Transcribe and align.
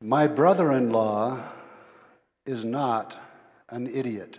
My 0.00 0.26
brother 0.26 0.72
in 0.72 0.90
law 0.90 1.40
is 2.46 2.64
not 2.64 3.16
an 3.68 3.86
idiot. 3.86 4.38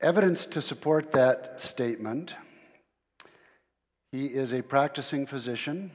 Evidence 0.00 0.44
to 0.46 0.60
support 0.60 1.12
that 1.12 1.60
statement 1.60 2.34
he 4.10 4.26
is 4.26 4.52
a 4.52 4.62
practicing 4.62 5.26
physician. 5.26 5.90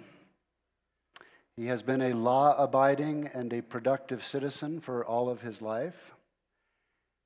He 1.58 1.65
has 1.67 1.81
been 1.81 2.02
a 2.02 2.13
law 2.13 2.56
abiding 2.58 3.29
and 3.34 3.52
a 3.52 3.62
productive 3.62 4.24
citizen 4.24 4.81
for 4.81 5.04
all 5.04 5.29
of 5.29 5.42
his 5.42 5.62
life. 5.62 6.13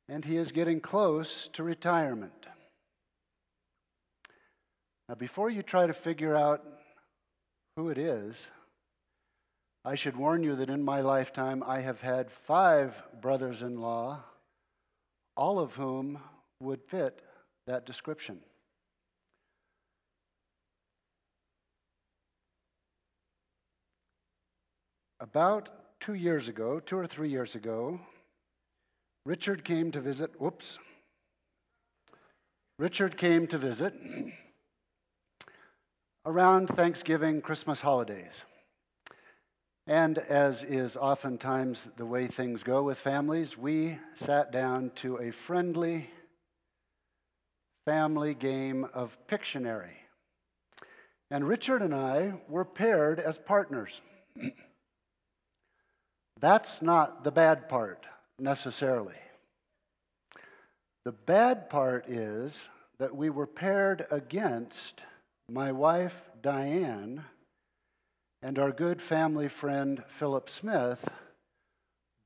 And 0.08 0.24
he 0.24 0.38
is 0.38 0.54
getting 0.54 0.80
close 0.80 1.50
to 1.50 1.64
retirement. 1.64 2.48
Now, 5.10 5.16
before 5.16 5.50
you 5.50 5.62
try 5.62 5.88
to 5.88 5.94
figure 5.94 6.36
out 6.36 6.64
who 7.78 7.90
it 7.90 7.98
is, 8.00 8.48
I 9.86 9.94
should 9.94 10.18
warn 10.18 10.44
you 10.44 10.56
that 10.56 10.70
in 10.70 10.84
my 10.84 11.00
lifetime 11.00 11.62
I 11.64 11.82
have 11.82 12.02
had 12.02 12.32
five 12.32 12.96
brothers 13.22 13.62
in 13.62 13.80
law, 13.80 14.24
all 15.38 15.60
of 15.60 15.74
whom 15.74 16.20
would 16.60 16.82
fit 16.84 17.22
that 17.68 17.86
description. 17.86 18.40
About 25.20 25.70
two 26.00 26.16
years 26.16 26.48
ago, 26.48 26.80
two 26.80 26.98
or 26.98 27.06
three 27.06 27.30
years 27.30 27.54
ago, 27.54 28.00
Richard 29.24 29.64
came 29.64 29.92
to 29.92 30.02
visit. 30.02 30.42
Whoops. 30.42 30.80
Richard 32.80 33.18
came 33.18 33.46
to 33.48 33.60
visit 33.60 33.94
around 36.28 36.68
Thanksgiving, 36.68 37.40
Christmas 37.40 37.80
holidays. 37.80 38.44
And 39.88 40.18
as 40.18 40.62
is 40.62 40.98
oftentimes 40.98 41.88
the 41.96 42.06
way 42.06 42.28
things 42.28 42.64
go 42.64 42.84
with 42.84 42.98
families, 42.98 43.58
we 43.58 44.00
sat 44.14 44.52
down 44.52 44.92
to 44.96 45.16
a 45.20 45.32
friendly 45.32 46.10
family 47.86 48.34
game 48.34 48.86
of 48.94 49.18
Pictionary. 49.30 50.04
And 51.32 51.48
Richard 51.48 51.82
and 51.82 51.96
I 51.96 52.34
were 52.50 52.66
paired 52.66 53.22
as 53.22 53.38
partners. 53.38 54.02
That's 56.42 56.82
not 56.82 57.24
the 57.24 57.32
bad 57.32 57.70
part 57.70 58.06
necessarily. 58.38 59.16
The 61.06 61.14
bad 61.14 61.70
part 61.70 62.10
is 62.10 62.70
that 63.00 63.16
we 63.16 63.30
were 63.30 63.48
paired 63.48 64.06
against 64.12 65.04
my 65.50 65.72
wife, 65.72 66.30
Diane, 66.42 67.24
and 68.42 68.60
our 68.60 68.72
good 68.72 69.02
family 69.02 69.48
friend, 69.48 70.04
Philip 70.08 70.50
Smith, 70.50 71.08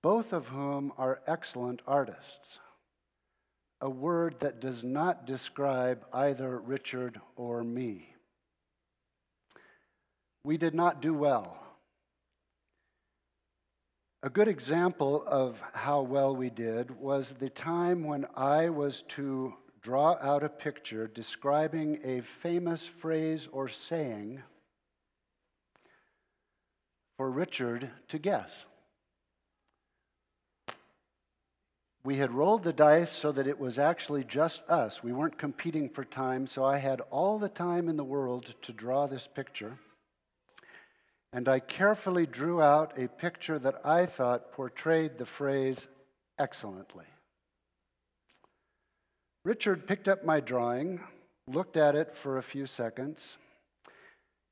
both 0.01 0.33
of 0.33 0.47
whom 0.47 0.91
are 0.97 1.21
excellent 1.27 1.81
artists. 1.87 2.59
A 3.79 3.89
word 3.89 4.39
that 4.39 4.59
does 4.59 4.83
not 4.83 5.25
describe 5.25 6.05
either 6.11 6.57
Richard 6.59 7.19
or 7.35 7.63
me. 7.63 8.15
We 10.43 10.57
did 10.57 10.73
not 10.73 11.01
do 11.01 11.13
well. 11.13 11.57
A 14.23 14.29
good 14.29 14.47
example 14.47 15.23
of 15.25 15.61
how 15.73 16.01
well 16.01 16.35
we 16.35 16.49
did 16.49 16.91
was 16.91 17.33
the 17.33 17.49
time 17.49 18.03
when 18.03 18.25
I 18.35 18.69
was 18.69 19.03
to 19.09 19.55
draw 19.81 20.17
out 20.21 20.43
a 20.43 20.49
picture 20.49 21.07
describing 21.07 21.99
a 22.03 22.21
famous 22.21 22.85
phrase 22.85 23.47
or 23.51 23.67
saying 23.67 24.43
for 27.17 27.29
Richard 27.29 27.89
to 28.07 28.17
guess. 28.19 28.65
We 32.03 32.17
had 32.17 32.31
rolled 32.31 32.63
the 32.63 32.73
dice 32.73 33.11
so 33.11 33.31
that 33.31 33.45
it 33.45 33.59
was 33.59 33.77
actually 33.77 34.23
just 34.23 34.67
us. 34.67 35.03
We 35.03 35.13
weren't 35.13 35.37
competing 35.37 35.87
for 35.87 36.03
time, 36.03 36.47
so 36.47 36.65
I 36.65 36.77
had 36.77 37.01
all 37.11 37.37
the 37.37 37.49
time 37.49 37.87
in 37.87 37.95
the 37.95 38.03
world 38.03 38.55
to 38.63 38.73
draw 38.73 39.05
this 39.05 39.27
picture. 39.27 39.77
And 41.31 41.47
I 41.47 41.59
carefully 41.59 42.25
drew 42.25 42.59
out 42.59 42.97
a 42.97 43.07
picture 43.07 43.59
that 43.59 43.85
I 43.85 44.07
thought 44.07 44.51
portrayed 44.51 45.17
the 45.17 45.27
phrase 45.27 45.87
excellently. 46.39 47.05
Richard 49.43 49.87
picked 49.87 50.07
up 50.07 50.23
my 50.23 50.39
drawing, 50.39 51.01
looked 51.47 51.75
at 51.75 51.95
it 51.95 52.15
for 52.15 52.37
a 52.37 52.43
few 52.43 52.67
seconds, 52.67 53.37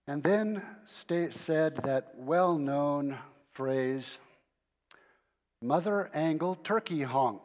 and 0.07 0.23
then 0.23 0.63
said 0.85 1.75
that 1.83 2.13
well 2.17 2.57
known 2.57 3.19
phrase, 3.51 4.17
Mother 5.61 6.09
Angle 6.13 6.55
Turkey 6.55 7.03
Honk. 7.03 7.41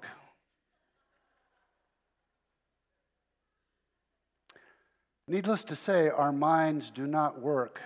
Needless 5.29 5.65
to 5.65 5.77
say, 5.77 6.09
our 6.09 6.33
minds 6.33 6.91
do 6.91 7.07
not 7.07 7.41
work 7.41 7.81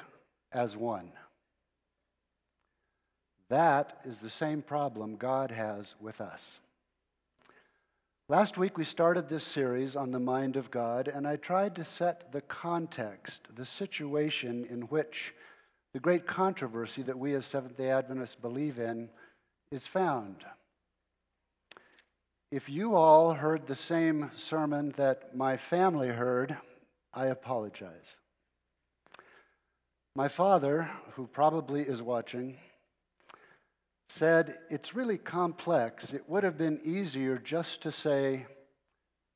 as 0.53 0.77
one. 0.77 1.13
That 3.49 3.99
is 4.05 4.19
the 4.19 4.31
same 4.31 4.63
problem 4.63 5.17
God 5.17 5.51
has 5.51 5.95
with 6.01 6.21
us. 6.21 6.61
Last 8.31 8.59
week, 8.59 8.77
we 8.77 8.85
started 8.85 9.31
this 9.31 9.43
series 9.43 9.97
on 9.97 10.11
the 10.11 10.19
mind 10.19 10.57
of 10.57 10.71
God, 10.71 11.09
and 11.09 11.27
I 11.27 11.37
tried 11.37 11.75
to 11.77 11.85
set 11.85 12.31
the 12.31 12.43
context, 12.43 13.49
the 13.57 13.65
situation 13.65 14.67
in 14.69 14.83
which 14.83 15.33
the 15.95 15.99
great 15.99 16.27
controversy 16.27 17.01
that 17.05 17.19
we 17.19 17.33
as 17.33 17.47
Seventh 17.47 17.79
day 17.79 17.89
Adventists 17.91 18.35
believe 18.35 18.79
in 18.79 19.09
is 19.73 19.87
found. 19.87 20.45
If 22.53 22.69
you 22.69 22.97
all 22.97 23.33
heard 23.33 23.67
the 23.67 23.75
same 23.75 24.31
sermon 24.35 24.93
that 24.99 25.35
my 25.35 25.57
family 25.57 26.09
heard, 26.09 26.59
I 27.15 27.29
apologize. 27.29 28.17
My 30.15 30.29
father, 30.29 30.91
who 31.13 31.29
probably 31.29 31.81
is 31.81 32.03
watching, 32.03 32.59
said, 34.09 34.59
It's 34.71 34.95
really 34.95 35.19
complex. 35.19 36.13
It 36.13 36.29
would 36.29 36.45
have 36.45 36.59
been 36.59 36.81
easier 36.85 37.39
just 37.39 37.83
to 37.83 37.93
say, 37.93 38.47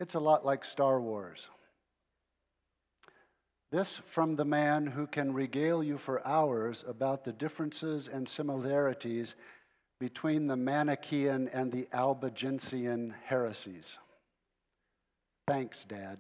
It's 0.01 0.15
a 0.15 0.21
lot 0.21 0.45
like 0.45 0.65
Star 0.65 1.01
Wars. 1.01 1.49
This 3.71 4.01
from 4.07 4.37
the 4.37 4.45
man 4.45 4.89
who 4.89 5.07
can 5.07 5.33
regale 5.33 5.83
you 5.83 5.97
for 5.97 6.27
hours 6.27 6.85
about 6.87 7.25
the 7.25 7.33
differences 7.33 8.07
and 8.07 8.29
similarities 8.29 9.35
between 9.99 10.47
the 10.47 10.57
Manichaean 10.57 11.49
and 11.49 11.73
the 11.73 11.89
Albigensian 11.93 13.15
heresies. 13.25 13.97
Thanks, 15.49 15.85
Dad. 15.85 16.19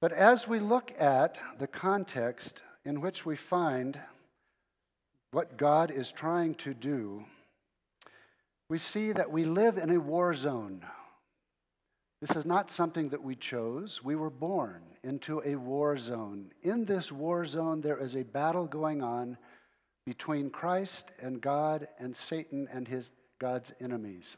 But 0.00 0.12
as 0.12 0.48
we 0.48 0.58
look 0.58 0.92
at 0.98 1.40
the 1.58 1.66
context 1.66 2.62
in 2.84 3.00
which 3.00 3.26
we 3.26 3.36
find 3.36 4.00
what 5.32 5.56
God 5.56 5.90
is 5.90 6.12
trying 6.12 6.54
to 6.56 6.74
do, 6.74 7.24
we 8.68 8.78
see 8.78 9.12
that 9.12 9.30
we 9.30 9.44
live 9.44 9.78
in 9.78 9.90
a 9.90 10.00
war 10.00 10.32
zone. 10.34 10.84
This 12.20 12.36
is 12.36 12.46
not 12.46 12.70
something 12.70 13.08
that 13.08 13.24
we 13.24 13.34
chose. 13.34 14.04
We 14.04 14.14
were 14.14 14.30
born 14.30 14.82
into 15.02 15.42
a 15.44 15.56
war 15.56 15.96
zone. 15.96 16.52
In 16.62 16.84
this 16.84 17.10
war 17.10 17.44
zone, 17.44 17.80
there 17.80 17.98
is 17.98 18.14
a 18.14 18.22
battle 18.22 18.66
going 18.66 19.02
on 19.02 19.38
between 20.06 20.50
Christ 20.50 21.10
and 21.20 21.40
God 21.40 21.88
and 21.98 22.16
Satan 22.16 22.68
and 22.72 22.86
his 22.86 23.10
God's 23.40 23.72
enemies. 23.80 24.36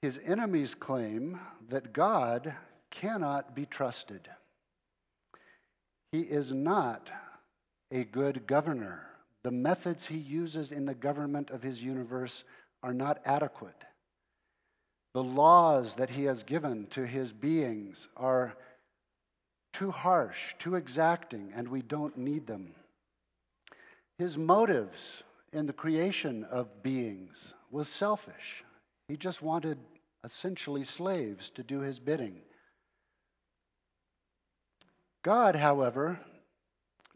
His 0.00 0.18
enemies 0.24 0.74
claim 0.74 1.40
that 1.68 1.92
God 1.92 2.54
cannot 2.90 3.54
be 3.54 3.66
trusted. 3.66 4.28
He 6.10 6.20
is 6.20 6.52
not 6.52 7.12
a 7.92 8.04
good 8.04 8.46
governor. 8.46 9.06
The 9.44 9.50
methods 9.50 10.06
he 10.06 10.16
uses 10.16 10.72
in 10.72 10.86
the 10.86 10.94
government 10.94 11.50
of 11.50 11.62
his 11.62 11.82
universe 11.82 12.44
are 12.82 12.94
not 12.94 13.20
adequate. 13.24 13.84
The 15.14 15.22
laws 15.22 15.96
that 15.96 16.10
he 16.10 16.24
has 16.24 16.42
given 16.42 16.86
to 16.90 17.06
his 17.06 17.32
beings 17.32 18.08
are 18.16 18.56
too 19.72 19.90
harsh, 19.90 20.54
too 20.58 20.74
exacting, 20.74 21.52
and 21.54 21.68
we 21.68 21.82
don't 21.82 22.16
need 22.16 22.46
them. 22.46 22.74
His 24.18 24.38
motives 24.38 25.22
in 25.52 25.66
the 25.66 25.72
creation 25.72 26.44
of 26.44 26.82
beings 26.82 27.54
was 27.70 27.88
selfish. 27.88 28.64
He 29.08 29.16
just 29.16 29.42
wanted 29.42 29.78
essentially 30.24 30.84
slaves 30.84 31.50
to 31.50 31.62
do 31.62 31.80
his 31.80 31.98
bidding. 31.98 32.36
God, 35.22 35.56
however, 35.56 36.20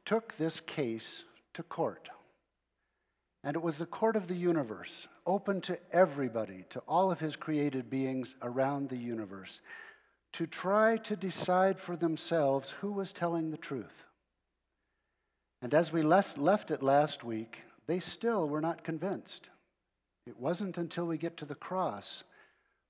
took 0.07 0.37
this 0.39 0.61
case 0.61 1.25
to 1.53 1.63
court. 1.63 2.09
And 3.45 3.55
it 3.55 3.63
was 3.63 3.77
the 3.77 3.87
court 3.87 4.17
of 4.17 4.29
the 4.29 4.35
universe, 4.35 5.07
open 5.27 5.61
to 5.63 5.79
everybody, 5.93 6.65
to 6.71 6.81
all 6.89 7.11
of 7.11 7.21
his 7.21 7.37
created 7.37 7.91
beings 7.91 8.35
around 8.43 8.89
the 8.89 8.97
universe, 8.97 9.61
to 10.33 10.47
try 10.47 10.97
to 10.97 11.17
decide 11.17 11.79
for 11.79 11.97
themselves 11.97 12.71
who 12.81 12.93
was 12.93 13.13
telling 13.13 13.51
the 13.51 13.57
truth. 13.57 14.05
And 15.63 15.75
as 15.75 15.93
we 15.93 16.03
left 16.03 16.71
it 16.71 16.83
last 16.83 17.25
week, 17.25 17.59
they 17.87 18.01
still 18.01 18.49
were 18.49 18.61
not 18.61 18.85
convinced. 18.85 19.49
It 20.27 20.39
wasn't 20.41 20.77
until 20.77 21.07
we 21.07 21.19
get 21.19 21.37
to 21.39 21.45
the 21.45 21.55
cross 21.55 22.25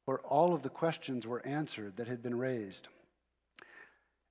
where 0.07 0.21
all 0.21 0.55
of 0.55 0.63
the 0.63 0.69
questions 0.69 1.27
were 1.27 1.45
answered 1.47 1.97
that 1.97 2.09
had 2.09 2.23
been 2.23 2.39
raised. 2.39 2.89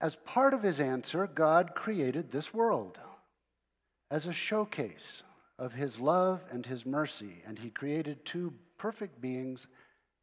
As 0.01 0.15
part 0.17 0.53
of 0.53 0.63
his 0.63 0.79
answer, 0.79 1.27
God 1.27 1.73
created 1.73 2.31
this 2.31 2.53
world 2.53 2.99
as 4.11 4.27
a 4.27 4.33
showcase 4.33 5.23
of 5.57 5.73
his 5.73 5.99
love 5.99 6.43
and 6.51 6.65
his 6.65 6.85
mercy, 6.85 7.43
and 7.47 7.59
he 7.59 7.69
created 7.69 8.25
two 8.25 8.53
perfect 8.77 9.21
beings, 9.21 9.67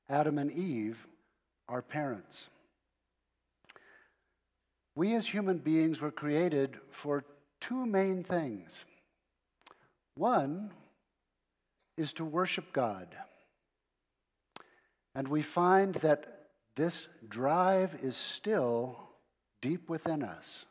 Adam 0.08 0.38
and 0.38 0.50
Eve, 0.50 1.06
our 1.68 1.82
parents. 1.82 2.48
We 4.94 5.14
as 5.14 5.26
human 5.26 5.58
beings 5.58 6.00
were 6.00 6.10
created 6.10 6.76
for 6.90 7.24
two 7.60 7.86
main 7.86 8.24
things. 8.24 8.84
One 10.16 10.70
is 11.96 12.12
to 12.14 12.24
worship 12.24 12.72
God. 12.72 13.08
And 15.14 15.28
we 15.28 15.40
find 15.40 15.94
that 15.96 16.48
this 16.76 17.08
drive 17.26 17.98
is 18.02 18.16
still 18.16 18.98
deep 19.62 19.88
within 19.88 20.22
us. 20.22 20.66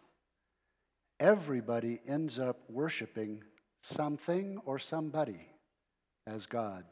Everybody 1.19 1.99
ends 2.07 2.37
up 2.37 2.59
worshiping 2.69 3.43
something 3.81 4.59
or 4.65 4.77
somebody 4.77 5.47
as 6.27 6.45
God. 6.45 6.83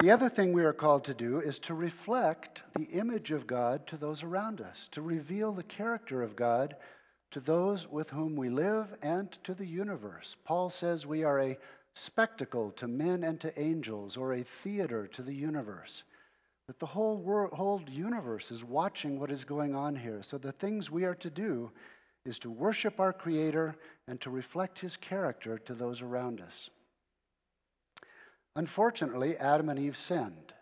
The 0.00 0.10
other 0.10 0.28
thing 0.28 0.52
we 0.52 0.64
are 0.64 0.74
called 0.74 1.04
to 1.04 1.14
do 1.14 1.40
is 1.40 1.58
to 1.60 1.74
reflect 1.74 2.62
the 2.76 2.84
image 2.84 3.30
of 3.30 3.46
God 3.46 3.86
to 3.86 3.96
those 3.96 4.22
around 4.22 4.60
us, 4.60 4.86
to 4.92 5.00
reveal 5.00 5.52
the 5.52 5.62
character 5.62 6.22
of 6.22 6.36
God 6.36 6.76
to 7.30 7.40
those 7.40 7.88
with 7.88 8.10
whom 8.10 8.36
we 8.36 8.48
live 8.48 8.94
and 9.02 9.30
to 9.44 9.54
the 9.54 9.66
universe. 9.66 10.36
Paul 10.44 10.70
says 10.70 11.04
we 11.04 11.24
are 11.24 11.40
a 11.40 11.58
spectacle 11.94 12.70
to 12.72 12.86
men 12.86 13.24
and 13.24 13.40
to 13.40 13.58
angels, 13.60 14.16
or 14.16 14.32
a 14.32 14.42
theater 14.42 15.06
to 15.08 15.22
the 15.22 15.34
universe. 15.34 16.04
That 16.68 16.78
the 16.78 16.86
whole, 16.86 17.16
world, 17.16 17.54
whole 17.54 17.82
universe 17.90 18.50
is 18.50 18.62
watching 18.62 19.18
what 19.18 19.30
is 19.30 19.44
going 19.44 19.74
on 19.74 19.96
here. 19.96 20.22
So 20.22 20.38
the 20.38 20.52
things 20.52 20.90
we 20.90 21.04
are 21.04 21.14
to 21.16 21.30
do 21.30 21.72
is 22.24 22.38
to 22.40 22.50
worship 22.50 23.00
our 23.00 23.12
Creator 23.12 23.74
and 24.06 24.20
to 24.20 24.30
reflect 24.30 24.80
His 24.80 24.96
character 24.96 25.58
to 25.58 25.74
those 25.74 26.02
around 26.02 26.40
us. 26.42 26.68
Unfortunately, 28.54 29.36
Adam 29.38 29.70
and 29.70 29.78
Eve 29.78 29.96
sinned, 29.96 30.52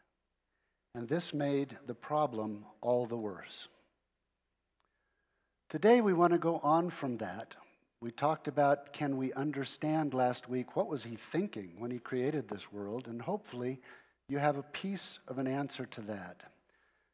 and 0.94 1.08
this 1.08 1.34
made 1.34 1.76
the 1.86 1.94
problem 1.94 2.64
all 2.80 3.06
the 3.06 3.16
worse. 3.16 3.68
Today, 5.68 6.00
we 6.00 6.12
want 6.12 6.32
to 6.32 6.38
go 6.38 6.60
on 6.62 6.90
from 6.90 7.16
that. 7.16 7.56
We 8.00 8.12
talked 8.12 8.46
about 8.46 8.92
can 8.92 9.16
we 9.16 9.32
understand 9.32 10.14
last 10.14 10.48
week 10.48 10.76
what 10.76 10.86
was 10.86 11.02
he 11.02 11.16
thinking 11.16 11.72
when 11.78 11.90
he 11.90 11.98
created 11.98 12.48
this 12.48 12.70
world, 12.70 13.08
and 13.08 13.22
hopefully 13.22 13.80
you 14.28 14.38
have 14.38 14.56
a 14.56 14.62
piece 14.62 15.18
of 15.28 15.38
an 15.38 15.46
answer 15.46 15.86
to 15.86 16.00
that. 16.02 16.42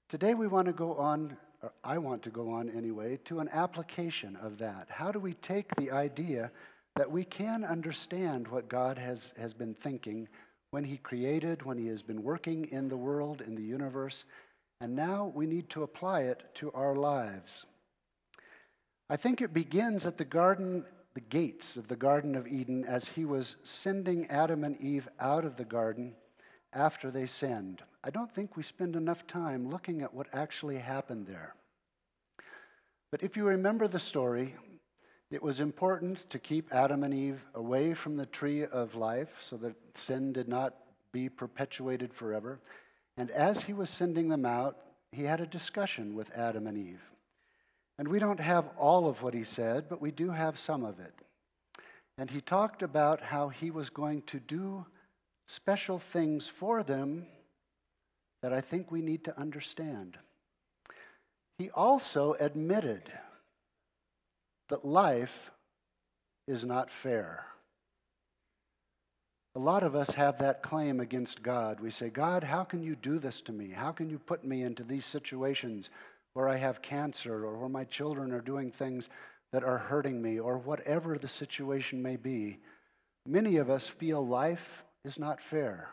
Today, 0.08 0.34
we 0.34 0.46
want 0.46 0.66
to 0.66 0.72
go 0.72 0.94
on, 0.94 1.36
or 1.62 1.72
I 1.84 1.98
want 1.98 2.22
to 2.22 2.30
go 2.30 2.50
on 2.50 2.70
anyway, 2.70 3.18
to 3.26 3.40
an 3.40 3.50
application 3.52 4.36
of 4.36 4.58
that. 4.58 4.88
How 4.88 5.12
do 5.12 5.18
we 5.18 5.34
take 5.34 5.74
the 5.76 5.90
idea 5.90 6.50
that 6.96 7.10
we 7.10 7.24
can 7.24 7.64
understand 7.64 8.48
what 8.48 8.68
God 8.68 8.98
has, 8.98 9.32
has 9.38 9.52
been 9.52 9.74
thinking 9.74 10.28
when 10.70 10.84
He 10.84 10.96
created, 10.96 11.64
when 11.64 11.78
He 11.78 11.88
has 11.88 12.02
been 12.02 12.22
working 12.22 12.66
in 12.70 12.88
the 12.88 12.96
world, 12.96 13.42
in 13.42 13.54
the 13.54 13.62
universe, 13.62 14.24
and 14.80 14.96
now 14.96 15.30
we 15.34 15.46
need 15.46 15.68
to 15.70 15.82
apply 15.82 16.22
it 16.22 16.42
to 16.54 16.72
our 16.72 16.96
lives. 16.96 17.66
I 19.08 19.16
think 19.16 19.40
it 19.40 19.52
begins 19.52 20.06
at 20.06 20.16
the 20.16 20.24
garden, 20.24 20.84
the 21.14 21.20
gates 21.20 21.76
of 21.76 21.88
the 21.88 21.96
Garden 21.96 22.34
of 22.34 22.46
Eden, 22.46 22.84
as 22.86 23.08
he 23.08 23.26
was 23.26 23.56
sending 23.62 24.26
Adam 24.28 24.64
and 24.64 24.80
Eve 24.80 25.08
out 25.20 25.44
of 25.44 25.56
the 25.56 25.64
garden 25.64 26.14
after 26.72 27.10
they 27.10 27.26
sinned. 27.26 27.82
I 28.04 28.10
don't 28.10 28.32
think 28.32 28.56
we 28.56 28.62
spend 28.62 28.96
enough 28.96 29.26
time 29.26 29.70
looking 29.70 30.02
at 30.02 30.14
what 30.14 30.26
actually 30.32 30.78
happened 30.78 31.26
there. 31.26 31.54
But 33.10 33.22
if 33.22 33.36
you 33.36 33.44
remember 33.44 33.86
the 33.86 33.98
story, 33.98 34.54
it 35.30 35.42
was 35.42 35.60
important 35.60 36.28
to 36.30 36.38
keep 36.38 36.74
Adam 36.74 37.02
and 37.04 37.14
Eve 37.14 37.44
away 37.54 37.94
from 37.94 38.16
the 38.16 38.26
tree 38.26 38.64
of 38.64 38.94
life 38.94 39.34
so 39.40 39.56
that 39.58 39.74
sin 39.94 40.32
did 40.32 40.48
not 40.48 40.74
be 41.12 41.28
perpetuated 41.28 42.12
forever. 42.12 42.58
And 43.16 43.30
as 43.30 43.62
he 43.62 43.72
was 43.72 43.90
sending 43.90 44.28
them 44.28 44.46
out, 44.46 44.78
he 45.10 45.24
had 45.24 45.40
a 45.40 45.46
discussion 45.46 46.14
with 46.14 46.30
Adam 46.32 46.66
and 46.66 46.78
Eve. 46.78 47.02
And 47.98 48.08
we 48.08 48.18
don't 48.18 48.40
have 48.40 48.68
all 48.78 49.08
of 49.08 49.22
what 49.22 49.34
he 49.34 49.44
said, 49.44 49.88
but 49.88 50.00
we 50.00 50.10
do 50.10 50.30
have 50.30 50.58
some 50.58 50.84
of 50.84 50.98
it. 50.98 51.14
And 52.16 52.30
he 52.30 52.40
talked 52.40 52.82
about 52.82 53.20
how 53.20 53.48
he 53.48 53.70
was 53.70 53.90
going 53.90 54.22
to 54.22 54.40
do 54.40 54.86
special 55.46 55.98
things 55.98 56.48
for 56.48 56.82
them 56.82 57.26
that 58.42 58.52
I 58.52 58.60
think 58.60 58.90
we 58.90 59.02
need 59.02 59.24
to 59.24 59.38
understand. 59.38 60.18
He 61.58 61.70
also 61.70 62.34
admitted 62.40 63.12
that 64.68 64.84
life 64.84 65.50
is 66.48 66.64
not 66.64 66.90
fair. 66.90 67.46
A 69.54 69.58
lot 69.58 69.82
of 69.82 69.94
us 69.94 70.14
have 70.14 70.38
that 70.38 70.62
claim 70.62 70.98
against 70.98 71.42
God. 71.42 71.78
We 71.78 71.90
say, 71.90 72.08
God, 72.08 72.42
how 72.42 72.64
can 72.64 72.82
you 72.82 72.96
do 72.96 73.18
this 73.18 73.42
to 73.42 73.52
me? 73.52 73.70
How 73.70 73.92
can 73.92 74.08
you 74.08 74.18
put 74.18 74.44
me 74.44 74.62
into 74.62 74.82
these 74.82 75.04
situations 75.04 75.90
where 76.32 76.48
I 76.48 76.56
have 76.56 76.80
cancer 76.80 77.44
or 77.44 77.58
where 77.58 77.68
my 77.68 77.84
children 77.84 78.32
are 78.32 78.40
doing 78.40 78.70
things 78.70 79.10
that 79.52 79.62
are 79.62 79.78
hurting 79.78 80.22
me 80.22 80.40
or 80.40 80.56
whatever 80.56 81.18
the 81.18 81.28
situation 81.28 82.02
may 82.02 82.16
be, 82.16 82.58
many 83.26 83.56
of 83.58 83.68
us 83.68 83.86
feel 83.86 84.26
life 84.26 84.82
is 85.04 85.18
not 85.18 85.40
fair. 85.40 85.90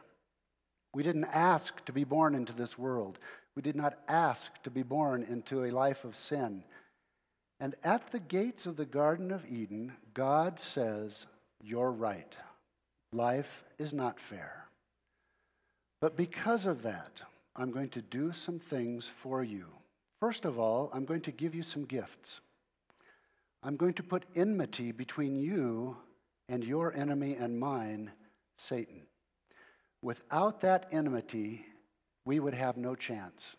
We 0.93 1.03
didn't 1.03 1.25
ask 1.25 1.83
to 1.85 1.93
be 1.93 2.03
born 2.03 2.35
into 2.35 2.53
this 2.53 2.77
world. 2.77 3.19
We 3.55 3.61
did 3.61 3.75
not 3.75 3.99
ask 4.07 4.61
to 4.63 4.69
be 4.69 4.83
born 4.83 5.23
into 5.23 5.63
a 5.63 5.71
life 5.71 6.03
of 6.03 6.15
sin. 6.15 6.63
And 7.59 7.75
at 7.83 8.07
the 8.11 8.19
gates 8.19 8.65
of 8.65 8.77
the 8.77 8.85
Garden 8.85 9.31
of 9.31 9.45
Eden, 9.45 9.93
God 10.13 10.59
says, 10.59 11.27
You're 11.61 11.91
right. 11.91 12.37
Life 13.11 13.63
is 13.77 13.93
not 13.93 14.19
fair. 14.19 14.65
But 15.99 16.15
because 16.15 16.65
of 16.65 16.83
that, 16.83 17.23
I'm 17.55 17.71
going 17.71 17.89
to 17.89 18.01
do 18.01 18.31
some 18.31 18.59
things 18.59 19.09
for 19.21 19.43
you. 19.43 19.65
First 20.21 20.45
of 20.45 20.57
all, 20.57 20.89
I'm 20.93 21.05
going 21.05 21.21
to 21.21 21.31
give 21.31 21.53
you 21.53 21.63
some 21.63 21.85
gifts. 21.85 22.39
I'm 23.61 23.75
going 23.75 23.93
to 23.95 24.03
put 24.03 24.25
enmity 24.35 24.91
between 24.91 25.37
you 25.39 25.97
and 26.47 26.63
your 26.63 26.95
enemy 26.95 27.35
and 27.35 27.59
mine, 27.59 28.11
Satan. 28.59 29.01
Without 30.01 30.61
that 30.61 30.87
enmity, 30.91 31.65
we 32.25 32.39
would 32.39 32.53
have 32.53 32.77
no 32.77 32.95
chance. 32.95 33.55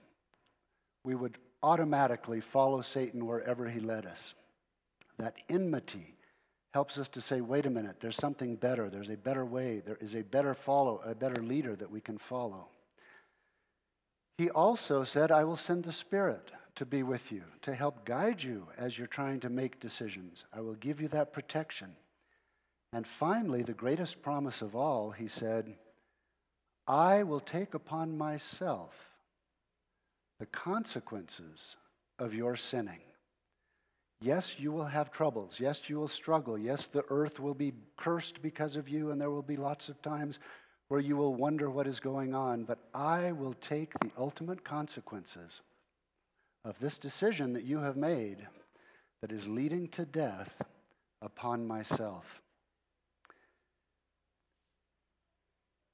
We 1.05 1.15
would 1.15 1.39
automatically 1.63 2.41
follow 2.41 2.81
Satan 2.83 3.27
wherever 3.27 3.69
he 3.69 3.81
led 3.81 4.07
us. 4.07 4.35
That 5.19 5.37
enmity 5.49 6.15
helps 6.73 6.99
us 6.99 7.09
to 7.09 7.21
say, 7.21 7.41
wait 7.41 7.67
a 7.67 7.71
minute, 7.71 7.97
there's 8.01 8.17
something 8.17 8.57
better. 8.57 8.89
There's 8.89 9.11
a 9.11 9.17
better 9.17 9.45
way. 9.45 9.83
There 9.85 9.99
is 10.01 10.15
a 10.15 10.23
better 10.23 10.55
follow, 10.55 11.01
a 11.05 11.15
better 11.15 11.43
leader 11.43 11.77
that 11.77 11.91
we 11.91 12.01
can 12.01 12.17
follow. 12.17 12.69
He 14.39 14.49
also 14.49 15.05
said, 15.05 15.31
I 15.31 15.45
will 15.45 15.57
send 15.57 15.85
the 15.85 15.93
Spirit 15.93 16.53
to 16.77 16.87
be 16.87 17.03
with 17.03 17.31
you, 17.33 17.43
to 17.63 17.75
help 17.75 18.07
guide 18.07 18.43
you 18.43 18.69
as 18.79 18.97
you're 18.97 19.07
trying 19.07 19.41
to 19.41 19.51
make 19.51 19.81
decisions. 19.81 20.45
I 20.53 20.61
will 20.61 20.75
give 20.75 21.01
you 21.01 21.09
that 21.09 21.33
protection. 21.33 21.97
And 22.93 23.07
finally, 23.07 23.63
the 23.63 23.73
greatest 23.73 24.23
promise 24.23 24.63
of 24.63 24.75
all, 24.75 25.13
he 25.13 25.29
said, 25.29 25.77
I 26.87 27.23
will 27.23 27.41
take 27.41 27.75
upon 27.75 28.19
myself 28.19 29.11
the 30.41 30.47
consequences 30.47 31.77
of 32.19 32.35
your 32.35 32.57
sinning. 32.57 33.01
Yes, 34.21 34.57
you 34.59 34.73
will 34.73 34.87
have 34.87 35.11
troubles. 35.11 35.57
Yes, 35.61 35.89
you 35.89 35.99
will 35.99 36.09
struggle. 36.09 36.59
Yes, 36.59 36.87
the 36.87 37.05
earth 37.09 37.39
will 37.39 37.55
be 37.55 37.73
cursed 37.97 38.43
because 38.43 38.77
of 38.77 38.89
you, 38.89 39.11
and 39.11 39.21
there 39.21 39.31
will 39.31 39.43
be 39.43 39.57
lots 39.57 39.89
of 39.89 40.03
times 40.03 40.39
where 40.89 41.01
you 41.01 41.17
will 41.17 41.35
wonder 41.35 41.71
what 41.71 41.87
is 41.87 42.01
going 42.01 42.35
on, 42.35 42.65
but 42.65 42.81
I 42.93 43.33
will 43.33 43.55
take 43.55 43.99
the 44.01 44.11
ultimate 44.19 44.65
consequences 44.65 45.61
of 46.65 46.79
this 46.81 46.99
decision 46.99 47.53
that 47.53 47.65
you 47.65 47.79
have 47.79 47.97
made 47.97 48.49
that 49.23 49.31
is 49.31 49.47
leading 49.47 49.89
to 49.89 50.05
death 50.05 50.57
upon 51.23 51.67
myself. 51.67 52.43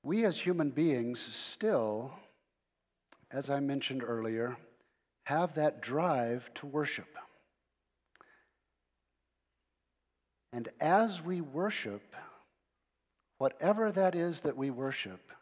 We 0.06 0.24
as 0.24 0.38
human 0.38 0.70
beings 0.70 1.18
still, 1.18 2.12
as 3.28 3.50
I 3.50 3.58
mentioned 3.58 4.04
earlier, 4.04 4.56
have 5.24 5.56
that 5.56 5.82
drive 5.82 6.48
to 6.54 6.66
worship. 6.66 7.08
And 10.52 10.68
as 10.80 11.24
we 11.24 11.40
worship, 11.40 12.14
whatever 13.38 13.90
that 13.90 14.14
is 14.14 14.42
that 14.42 14.56
we 14.56 14.70
worship, 14.70 15.32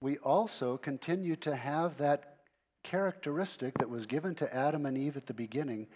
we 0.00 0.18
also 0.18 0.76
continue 0.76 1.34
to 1.34 1.56
have 1.56 1.96
that 1.96 2.36
characteristic 2.84 3.76
that 3.78 3.90
was 3.90 4.06
given 4.06 4.36
to 4.36 4.54
Adam 4.54 4.86
and 4.86 4.96
Eve 4.96 5.16
at 5.16 5.26
the 5.26 5.34
beginning 5.34 5.88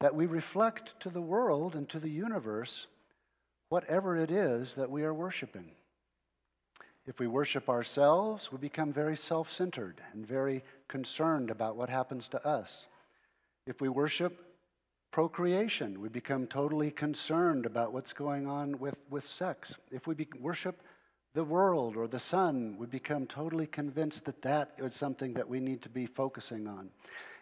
that 0.00 0.14
we 0.14 0.24
reflect 0.24 0.98
to 1.00 1.10
the 1.10 1.20
world 1.20 1.76
and 1.76 1.86
to 1.90 2.00
the 2.00 2.08
universe 2.08 2.86
whatever 3.68 4.16
it 4.16 4.30
is 4.30 4.72
that 4.72 4.90
we 4.90 5.02
are 5.02 5.12
worshiping. 5.12 5.72
If 7.06 7.18
we 7.18 7.26
worship 7.26 7.68
ourselves, 7.68 8.52
we 8.52 8.58
become 8.58 8.92
very 8.92 9.16
self 9.16 9.50
centered 9.50 10.00
and 10.12 10.26
very 10.26 10.62
concerned 10.88 11.50
about 11.50 11.76
what 11.76 11.90
happens 11.90 12.28
to 12.28 12.46
us. 12.46 12.86
If 13.66 13.80
we 13.80 13.88
worship 13.88 14.52
procreation, 15.10 16.00
we 16.00 16.08
become 16.08 16.46
totally 16.46 16.90
concerned 16.90 17.66
about 17.66 17.92
what's 17.92 18.12
going 18.12 18.46
on 18.46 18.78
with, 18.78 18.96
with 19.10 19.26
sex. 19.26 19.76
If 19.90 20.06
we 20.06 20.14
be, 20.14 20.28
worship 20.40 20.80
the 21.34 21.44
world 21.44 21.96
or 21.96 22.06
the 22.06 22.18
sun, 22.18 22.76
we 22.78 22.86
become 22.86 23.26
totally 23.26 23.66
convinced 23.66 24.24
that 24.26 24.42
that 24.42 24.72
is 24.78 24.94
something 24.94 25.34
that 25.34 25.48
we 25.48 25.60
need 25.60 25.82
to 25.82 25.88
be 25.88 26.06
focusing 26.06 26.66
on. 26.66 26.90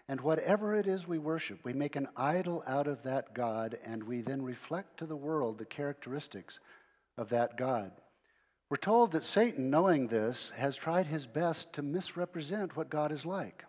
And 0.09 0.21
whatever 0.21 0.75
it 0.75 0.87
is 0.87 1.07
we 1.07 1.19
worship, 1.19 1.61
we 1.65 1.73
make 1.73 1.97
an 1.97 2.09
idol 2.17 2.65
out 2.67 2.87
of 2.87 3.03
that 3.05 3.35
God, 3.35 3.79
and 3.85 4.03
we 4.05 4.23
then 4.23 4.43
reflect 4.43 4.99
to 4.99 5.07
the 5.07 5.17
world 5.17 5.59
the 5.59 5.65
characteristics 5.65 6.61
of 7.17 7.29
that 7.29 7.57
God. 7.57 7.93
We're 8.71 8.77
told 8.77 9.11
that 9.13 9.25
Satan, 9.25 9.69
knowing 9.69 10.07
this, 10.07 10.53
has 10.57 10.77
tried 10.77 11.07
his 11.07 11.27
best 11.27 11.73
to 11.73 11.83
misrepresent 11.83 12.77
what 12.77 12.89
God 12.89 13.11
is 13.11 13.27
like. 13.27 13.65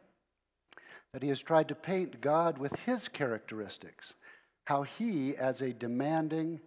That 1.11 1.23
he 1.23 1.29
has 1.29 1.41
tried 1.41 1.69
to 1.69 1.75
paint 1.75 2.21
God 2.21 2.59
with 2.59 2.73
his 2.85 3.07
characteristics, 3.07 4.13
how 4.65 4.83
he, 4.83 5.35
as 5.35 5.59
a 5.59 5.73
demanding, 5.73 6.59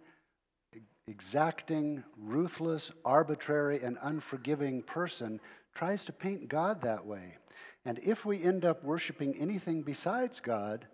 exacting, 1.07 2.03
ruthless, 2.17 2.91
arbitrary, 3.05 3.81
and 3.81 3.97
unforgiving 4.01 4.81
person, 4.81 5.39
tries 5.73 6.03
to 6.03 6.11
paint 6.11 6.49
God 6.49 6.81
that 6.81 7.05
way. 7.05 7.37
And 7.85 7.99
if 8.03 8.25
we 8.25 8.43
end 8.43 8.65
up 8.65 8.83
worshiping 8.83 9.35
anything 9.39 9.81
besides 9.81 10.41
God, 10.41 10.87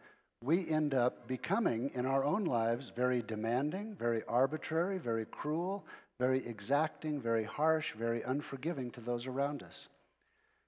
we 0.43 0.69
end 0.69 0.93
up 0.93 1.27
becoming, 1.27 1.89
in 1.95 2.05
our 2.05 2.24
own 2.24 2.45
lives, 2.45 2.91
very 2.95 3.24
demanding, 3.24 3.95
very 3.95 4.21
arbitrary, 4.27 5.00
very 5.00 5.25
cruel, 5.25 5.86
very 6.21 6.45
exacting, 6.45 7.19
very 7.19 7.45
harsh, 7.45 7.93
very 7.93 8.21
unforgiving 8.21 8.91
to 8.91 9.01
those 9.01 9.25
around 9.25 9.63
us. 9.63 9.87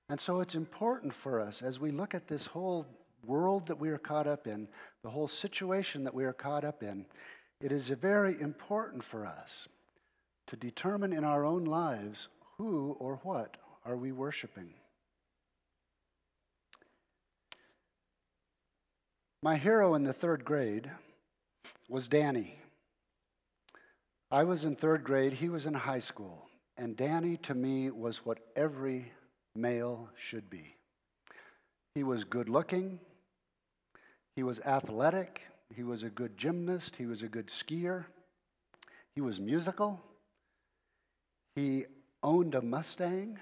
And 0.10 0.20
so 0.20 0.40
it's 0.40 0.56
important 0.56 1.14
for 1.14 1.40
us 1.40 1.62
as 1.62 1.80
we 1.80 1.92
look 1.92 2.16
at 2.16 2.28
this 2.28 2.48
whole 2.48 2.88
world 3.24 3.68
that 3.68 3.80
we 3.80 3.90
are 3.90 4.00
caught 4.00 4.26
up 4.26 4.48
in, 4.48 4.68
the 5.04 5.12
whole 5.12 5.28
situation 5.28 6.06
that 6.06 6.16
we 6.16 6.24
are 6.24 6.34
caught 6.34 6.66
up 6.66 6.82
in, 6.82 7.06
it 7.62 7.72
is 7.72 7.88
very 7.90 8.42
important 8.42 9.04
for 9.04 9.28
us 9.28 9.68
to 10.48 10.56
determine 10.56 11.14
in 11.14 11.24
our 11.24 11.46
own 11.46 11.66
lives 11.66 12.30
who 12.58 12.98
or 13.00 13.20
what 13.22 13.58
are 13.86 13.96
we 13.96 14.12
worshiping. 14.12 14.74
My 19.44 19.58
hero 19.58 19.94
in 19.94 20.04
the 20.04 20.14
third 20.14 20.46
grade 20.46 20.90
was 21.88 22.08
Danny. 22.08 22.63
I 24.34 24.46
was 24.46 24.64
in 24.64 24.76
third 24.76 25.04
grade, 25.04 25.36
he 25.36 25.48
was 25.48 25.68
in 25.68 25.76
high 25.76 26.00
school, 26.00 26.50
and 26.76 26.98
Danny 26.98 27.38
to 27.38 27.54
me 27.54 27.92
was 27.92 28.26
what 28.26 28.40
every 28.56 29.12
male 29.56 30.10
should 30.18 30.50
be. 30.50 30.76
He 31.94 32.02
was 32.02 32.24
good 32.24 32.50
looking, 32.50 33.00
he 34.36 34.42
was 34.42 34.60
athletic, 34.62 35.44
he 35.76 35.84
was 35.84 36.02
a 36.02 36.10
good 36.10 36.36
gymnast, 36.36 36.96
he 36.96 37.06
was 37.06 37.22
a 37.22 37.28
good 37.28 37.46
skier, 37.46 38.06
he 39.14 39.22
was 39.22 39.40
musical, 39.40 40.02
he 41.56 41.86
owned 42.24 42.56
a 42.56 42.62
Mustang. 42.64 43.38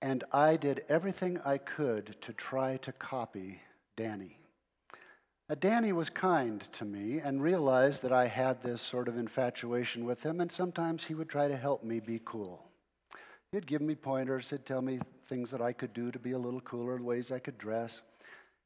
And 0.00 0.24
I 0.32 0.56
did 0.56 0.84
everything 0.88 1.38
I 1.44 1.58
could 1.58 2.16
to 2.22 2.32
try 2.32 2.78
to 2.78 2.92
copy 2.92 3.60
Danny. 3.94 4.38
Uh, 5.52 5.54
Danny 5.60 5.92
was 5.92 6.08
kind 6.08 6.66
to 6.72 6.86
me 6.86 7.18
and 7.18 7.42
realized 7.42 8.00
that 8.00 8.12
I 8.12 8.26
had 8.26 8.62
this 8.62 8.80
sort 8.80 9.06
of 9.06 9.18
infatuation 9.18 10.06
with 10.06 10.22
him, 10.22 10.40
and 10.40 10.50
sometimes 10.50 11.04
he 11.04 11.14
would 11.14 11.28
try 11.28 11.46
to 11.46 11.58
help 11.58 11.84
me 11.84 12.00
be 12.00 12.22
cool. 12.24 12.64
He'd 13.50 13.66
give 13.66 13.82
me 13.82 13.94
pointers, 13.94 14.48
he'd 14.48 14.64
tell 14.64 14.80
me 14.80 15.00
things 15.28 15.50
that 15.50 15.60
I 15.60 15.74
could 15.74 15.92
do 15.92 16.10
to 16.10 16.18
be 16.18 16.32
a 16.32 16.38
little 16.38 16.62
cooler, 16.62 16.96
ways 16.96 17.30
I 17.30 17.38
could 17.38 17.58
dress. 17.58 18.00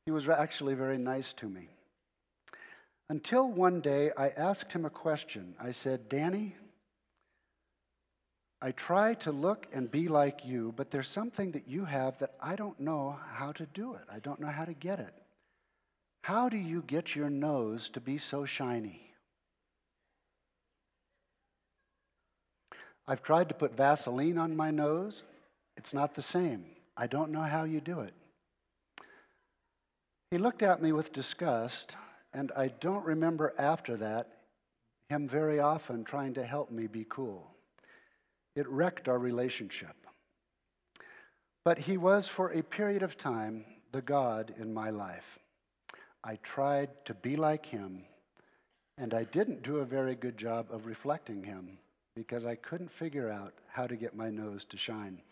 He 0.04 0.12
was 0.12 0.28
actually 0.28 0.74
very 0.74 0.96
nice 0.96 1.32
to 1.32 1.48
me. 1.48 1.70
Until 3.10 3.50
one 3.50 3.80
day 3.80 4.12
I 4.16 4.28
asked 4.28 4.70
him 4.70 4.84
a 4.84 4.90
question. 4.90 5.56
I 5.58 5.72
said, 5.72 6.08
Danny, 6.08 6.54
I 8.62 8.70
try 8.70 9.14
to 9.14 9.32
look 9.32 9.66
and 9.72 9.90
be 9.90 10.06
like 10.06 10.44
you, 10.44 10.72
but 10.76 10.92
there's 10.92 11.08
something 11.08 11.50
that 11.50 11.66
you 11.66 11.86
have 11.86 12.16
that 12.20 12.34
I 12.40 12.54
don't 12.54 12.78
know 12.78 13.18
how 13.32 13.50
to 13.50 13.66
do 13.66 13.94
it. 13.94 14.02
I 14.08 14.20
don't 14.20 14.40
know 14.40 14.52
how 14.52 14.64
to 14.64 14.72
get 14.72 15.00
it. 15.00 15.14
How 16.26 16.48
do 16.48 16.56
you 16.56 16.82
get 16.84 17.14
your 17.14 17.30
nose 17.30 17.88
to 17.90 18.00
be 18.00 18.18
so 18.18 18.44
shiny? 18.44 19.12
I've 23.06 23.22
tried 23.22 23.48
to 23.50 23.54
put 23.54 23.76
Vaseline 23.76 24.36
on 24.36 24.56
my 24.56 24.72
nose. 24.72 25.22
It's 25.76 25.94
not 25.94 26.16
the 26.16 26.22
same. 26.22 26.64
I 26.96 27.06
don't 27.06 27.30
know 27.30 27.42
how 27.42 27.62
you 27.62 27.80
do 27.80 28.00
it. 28.00 28.12
He 30.32 30.38
looked 30.38 30.64
at 30.64 30.82
me 30.82 30.90
with 30.90 31.12
disgust, 31.12 31.94
and 32.34 32.50
I 32.56 32.72
don't 32.80 33.06
remember 33.06 33.54
after 33.56 33.96
that 33.98 34.26
him 35.08 35.28
very 35.28 35.60
often 35.60 36.02
trying 36.02 36.34
to 36.34 36.44
help 36.44 36.72
me 36.72 36.88
be 36.88 37.06
cool. 37.08 37.52
It 38.56 38.68
wrecked 38.68 39.06
our 39.06 39.20
relationship. 39.20 39.94
But 41.64 41.78
he 41.78 41.96
was, 41.96 42.26
for 42.26 42.50
a 42.50 42.64
period 42.64 43.04
of 43.04 43.16
time, 43.16 43.64
the 43.92 44.02
God 44.02 44.52
in 44.58 44.74
my 44.74 44.90
life. 44.90 45.38
I 46.26 46.40
tried 46.42 46.90
to 47.04 47.14
be 47.14 47.36
like 47.36 47.66
him, 47.66 48.02
and 48.98 49.14
I 49.14 49.22
didn't 49.22 49.62
do 49.62 49.76
a 49.76 49.84
very 49.84 50.16
good 50.16 50.36
job 50.36 50.66
of 50.72 50.84
reflecting 50.84 51.44
him 51.44 51.78
because 52.16 52.44
I 52.44 52.56
couldn't 52.56 52.90
figure 52.90 53.30
out 53.30 53.54
how 53.68 53.86
to 53.86 53.94
get 53.94 54.16
my 54.16 54.28
nose 54.28 54.64
to 54.66 54.76
shine. 54.76 55.22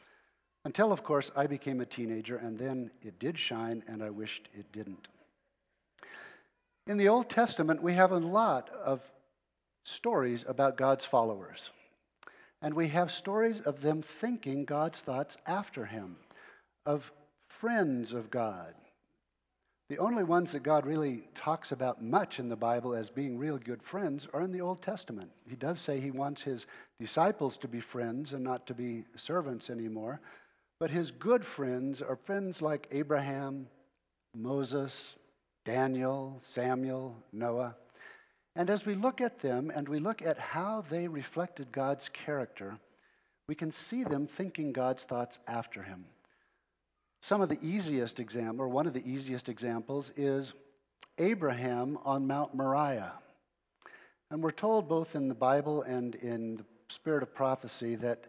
Until, 0.64 0.92
of 0.92 1.02
course, 1.02 1.32
I 1.34 1.48
became 1.48 1.80
a 1.80 1.86
teenager, 1.86 2.36
and 2.36 2.56
then 2.56 2.92
it 3.02 3.18
did 3.18 3.36
shine, 3.40 3.82
and 3.88 4.04
I 4.04 4.10
wished 4.10 4.48
it 4.54 4.70
didn't. 4.70 5.08
In 6.86 6.96
the 6.96 7.08
Old 7.08 7.28
Testament, 7.28 7.82
we 7.82 7.94
have 7.94 8.12
a 8.12 8.18
lot 8.18 8.70
of 8.70 9.00
stories 9.84 10.44
about 10.46 10.76
God's 10.76 11.04
followers. 11.04 11.70
And 12.62 12.74
we 12.74 12.88
have 12.88 13.10
stories 13.10 13.58
of 13.58 13.80
them 13.80 14.00
thinking 14.00 14.64
God's 14.64 15.00
thoughts 15.00 15.38
after 15.44 15.86
him, 15.86 16.16
of 16.86 17.10
friends 17.48 18.12
of 18.12 18.30
God. 18.30 18.74
The 19.94 20.02
only 20.02 20.24
ones 20.24 20.50
that 20.50 20.64
God 20.64 20.86
really 20.86 21.22
talks 21.36 21.70
about 21.70 22.02
much 22.02 22.40
in 22.40 22.48
the 22.48 22.56
Bible 22.56 22.96
as 22.96 23.10
being 23.10 23.38
real 23.38 23.58
good 23.58 23.80
friends 23.80 24.26
are 24.34 24.42
in 24.42 24.50
the 24.50 24.60
Old 24.60 24.82
Testament. 24.82 25.30
He 25.48 25.54
does 25.54 25.78
say 25.78 26.00
he 26.00 26.10
wants 26.10 26.42
his 26.42 26.66
disciples 26.98 27.56
to 27.58 27.68
be 27.68 27.78
friends 27.78 28.32
and 28.32 28.42
not 28.42 28.66
to 28.66 28.74
be 28.74 29.04
servants 29.14 29.70
anymore. 29.70 30.20
But 30.80 30.90
his 30.90 31.12
good 31.12 31.44
friends 31.44 32.02
are 32.02 32.16
friends 32.16 32.60
like 32.60 32.88
Abraham, 32.90 33.68
Moses, 34.34 35.14
Daniel, 35.64 36.38
Samuel, 36.40 37.14
Noah. 37.32 37.76
And 38.56 38.70
as 38.70 38.84
we 38.84 38.96
look 38.96 39.20
at 39.20 39.42
them 39.42 39.70
and 39.72 39.88
we 39.88 40.00
look 40.00 40.22
at 40.22 40.40
how 40.40 40.84
they 40.90 41.06
reflected 41.06 41.70
God's 41.70 42.08
character, 42.08 42.78
we 43.46 43.54
can 43.54 43.70
see 43.70 44.02
them 44.02 44.26
thinking 44.26 44.72
God's 44.72 45.04
thoughts 45.04 45.38
after 45.46 45.84
him. 45.84 46.06
Some 47.24 47.40
of 47.40 47.48
the 47.48 47.58
easiest 47.62 48.20
example, 48.20 48.66
or 48.66 48.68
one 48.68 48.86
of 48.86 48.92
the 48.92 49.10
easiest 49.10 49.48
examples, 49.48 50.12
is 50.14 50.52
Abraham 51.16 51.98
on 52.04 52.26
Mount 52.26 52.54
Moriah. 52.54 53.14
And 54.30 54.42
we're 54.42 54.50
told 54.50 54.90
both 54.90 55.16
in 55.16 55.28
the 55.28 55.34
Bible 55.34 55.80
and 55.80 56.14
in 56.16 56.56
the 56.56 56.64
spirit 56.90 57.22
of 57.22 57.34
prophecy 57.34 57.94
that 57.94 58.26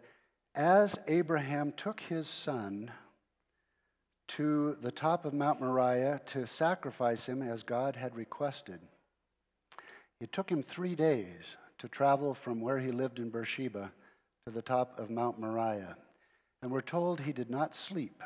as 0.54 0.98
Abraham 1.08 1.72
took 1.72 2.00
his 2.00 2.26
son 2.26 2.90
to 4.28 4.78
the 4.80 4.92
top 4.92 5.26
of 5.26 5.34
Mount 5.34 5.60
Moriah 5.60 6.22
to 6.28 6.46
sacrifice 6.46 7.26
him 7.26 7.42
as 7.42 7.62
God 7.62 7.96
had 7.96 8.16
requested, 8.16 8.80
it 10.22 10.32
took 10.32 10.50
him 10.50 10.62
three 10.62 10.94
days 10.94 11.58
to 11.76 11.86
travel 11.86 12.32
from 12.32 12.62
where 12.62 12.78
he 12.78 12.90
lived 12.90 13.18
in 13.18 13.28
Beersheba 13.28 13.92
to 14.46 14.50
the 14.50 14.62
top 14.62 14.98
of 14.98 15.10
Mount 15.10 15.38
Moriah. 15.38 15.98
And 16.62 16.70
we're 16.70 16.80
told 16.80 17.20
he 17.20 17.34
did 17.34 17.50
not 17.50 17.74
sleep 17.74 18.22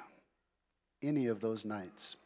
any 1.02 1.26
of 1.26 1.40
those 1.40 1.64
nights. 1.64 2.16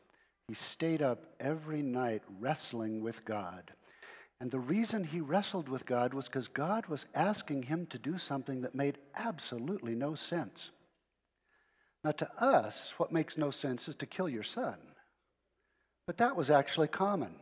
He 0.48 0.54
stayed 0.54 1.02
up 1.02 1.24
every 1.40 1.82
night 1.82 2.22
wrestling 2.40 3.02
with 3.02 3.24
God. 3.24 3.72
And 4.40 4.50
the 4.50 4.58
reason 4.58 5.04
he 5.04 5.20
wrestled 5.20 5.68
with 5.68 5.86
God 5.86 6.12
was 6.12 6.28
because 6.28 6.48
God 6.48 6.86
was 6.86 7.06
asking 7.14 7.64
him 7.64 7.86
to 7.86 7.98
do 7.98 8.18
something 8.18 8.60
that 8.60 8.74
made 8.74 8.98
absolutely 9.14 9.94
no 9.94 10.14
sense. 10.14 10.70
Now, 12.02 12.10
to 12.12 12.30
us, 12.42 12.92
what 12.98 13.12
makes 13.12 13.38
no 13.38 13.50
sense 13.50 13.88
is 13.88 13.94
to 13.96 14.06
kill 14.06 14.28
your 14.28 14.42
son. 14.42 14.76
But 16.06 16.18
that 16.18 16.36
was 16.36 16.50
actually 16.50 16.88
common 16.88 17.36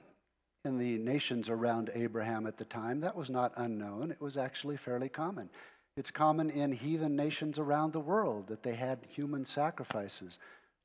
in 0.65 0.79
the 0.79 0.99
nations 0.99 1.49
around 1.49 1.91
Abraham 1.95 2.47
at 2.47 2.59
the 2.59 2.65
time. 2.65 3.01
That 3.01 3.17
was 3.17 3.31
not 3.31 3.53
unknown, 3.57 4.13
it 4.13 4.21
was 4.21 4.37
actually 4.37 4.77
fairly 4.77 5.09
common. 5.09 5.51
It's 5.97 6.11
common 6.11 6.49
in 6.49 6.73
heathen 6.73 7.17
nations 7.17 7.59
around 7.59 7.93
the 7.93 8.01
world 8.01 8.47
that 8.47 8.63
they 8.63 8.77
had 8.77 9.01
human 9.09 9.45
sacrifices 9.45 10.39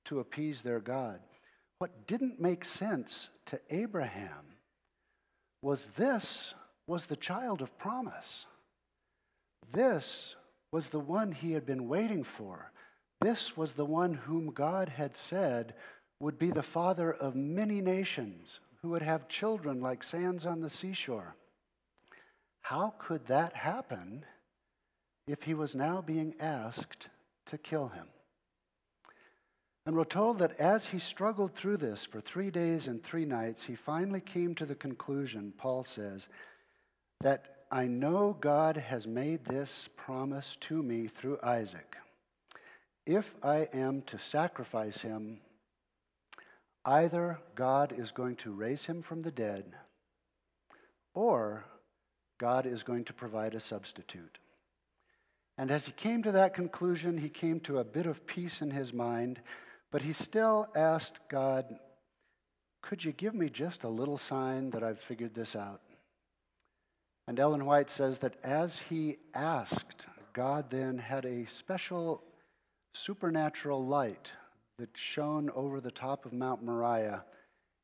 to 0.08 0.20
appease 0.20 0.62
their 0.62 0.80
God. 0.80 1.20
What 1.80 2.08
didn't 2.08 2.42
make 2.42 2.66
sense 2.66 3.30
to 3.48 3.60
Abraham 3.70 4.56
was 5.62 5.88
this 5.98 6.54
was 6.88 7.06
the 7.06 7.16
child 7.16 7.62
of 7.62 7.78
promise. 7.78 8.46
This 9.72 10.36
was 10.72 10.88
the 10.88 11.00
one 11.00 11.32
he 11.32 11.52
had 11.52 11.66
been 11.66 11.88
waiting 11.88 12.24
for. 12.24 12.72
This 13.22 13.58
was 13.58 13.74
the 13.74 13.86
one 13.86 14.14
whom 14.14 14.52
God 14.52 14.90
had 14.90 15.16
said 15.16 15.74
would 16.20 16.40
be 16.40 16.52
the 16.52 16.64
father 16.64 17.12
of 17.12 17.36
many 17.36 17.82
nations, 17.82 18.60
who 18.82 18.90
would 18.90 19.02
have 19.02 19.28
children 19.28 19.82
like 19.82 20.04
sands 20.04 20.46
on 20.46 20.62
the 20.62 20.70
seashore. 20.70 21.36
How 22.62 22.94
could 22.98 23.26
that 23.28 23.54
happen 23.54 24.26
if 25.28 25.44
he 25.44 25.54
was 25.54 25.76
now 25.76 26.02
being 26.02 26.36
asked 26.40 27.08
to 27.48 27.58
kill 27.58 27.90
him? 27.90 28.08
And 29.88 29.96
we're 29.96 30.04
told 30.04 30.40
that 30.40 30.60
as 30.60 30.88
he 30.88 31.00
struggled 31.00 31.56
through 31.56 31.78
this 31.78 32.04
for 32.04 32.20
three 32.20 32.52
days 32.52 32.88
and 32.88 33.02
three 33.02 33.24
nights, 33.24 33.64
he 33.64 33.76
finally 33.76 34.20
came 34.20 34.54
to 34.56 34.66
the 34.66 34.76
conclusion, 34.76 35.54
Paul 35.58 35.82
says, 35.84 36.28
that 37.22 37.60
I 37.72 37.86
know 37.86 38.36
God 38.38 38.76
has 38.76 39.08
made 39.08 39.46
this 39.46 39.88
promise 39.96 40.58
to 40.60 40.84
me 40.84 41.08
through 41.08 41.40
Isaac. 41.42 41.96
If 43.06 43.34
I 43.42 43.70
am 43.74 44.02
to 44.08 44.20
sacrifice 44.20 44.98
him, 44.98 45.40
either 46.84 47.40
God 47.56 47.96
is 47.98 48.12
going 48.12 48.36
to 48.38 48.52
raise 48.52 48.84
him 48.88 49.02
from 49.02 49.22
the 49.22 49.32
dead, 49.32 49.72
or 51.14 51.64
God 52.38 52.66
is 52.66 52.84
going 52.84 53.06
to 53.06 53.14
provide 53.14 53.56
a 53.56 53.62
substitute. 53.62 54.38
And 55.58 55.72
as 55.72 55.86
he 55.86 55.94
came 55.94 56.24
to 56.24 56.34
that 56.34 56.54
conclusion, 56.54 57.20
he 57.20 57.30
came 57.30 57.62
to 57.62 57.78
a 57.78 57.86
bit 57.86 58.06
of 58.06 58.28
peace 58.28 58.62
in 58.62 58.72
his 58.72 58.92
mind 58.92 59.40
but 59.92 60.02
he 60.02 60.14
still 60.14 60.68
asked 60.76 61.20
God, 61.30 61.80
Could 62.82 63.04
you 63.04 63.12
give 63.12 63.34
me 63.34 63.50
just 63.50 63.84
a 63.84 63.90
little 63.90 64.18
sign 64.18 64.72
that 64.72 64.84
I've 64.84 65.00
figured 65.00 65.36
this 65.36 65.56
out? 65.56 65.82
And 67.28 67.40
Ellen 67.40 67.66
White 67.66 67.90
says 67.90 68.20
that 68.20 68.36
as 68.44 68.80
he 68.90 69.18
asked, 69.34 70.08
God 70.34 70.70
then 70.70 70.98
had 71.00 71.26
a 71.26 71.46
special 71.46 72.24
supernatural 72.94 73.86
light 73.86 74.32
that 74.78 74.90
shone 74.94 75.50
over 75.56 75.82
the 75.82 75.92
top 75.92 76.26
of 76.26 76.34
Mount 76.34 76.64
Moriah, 76.64 77.24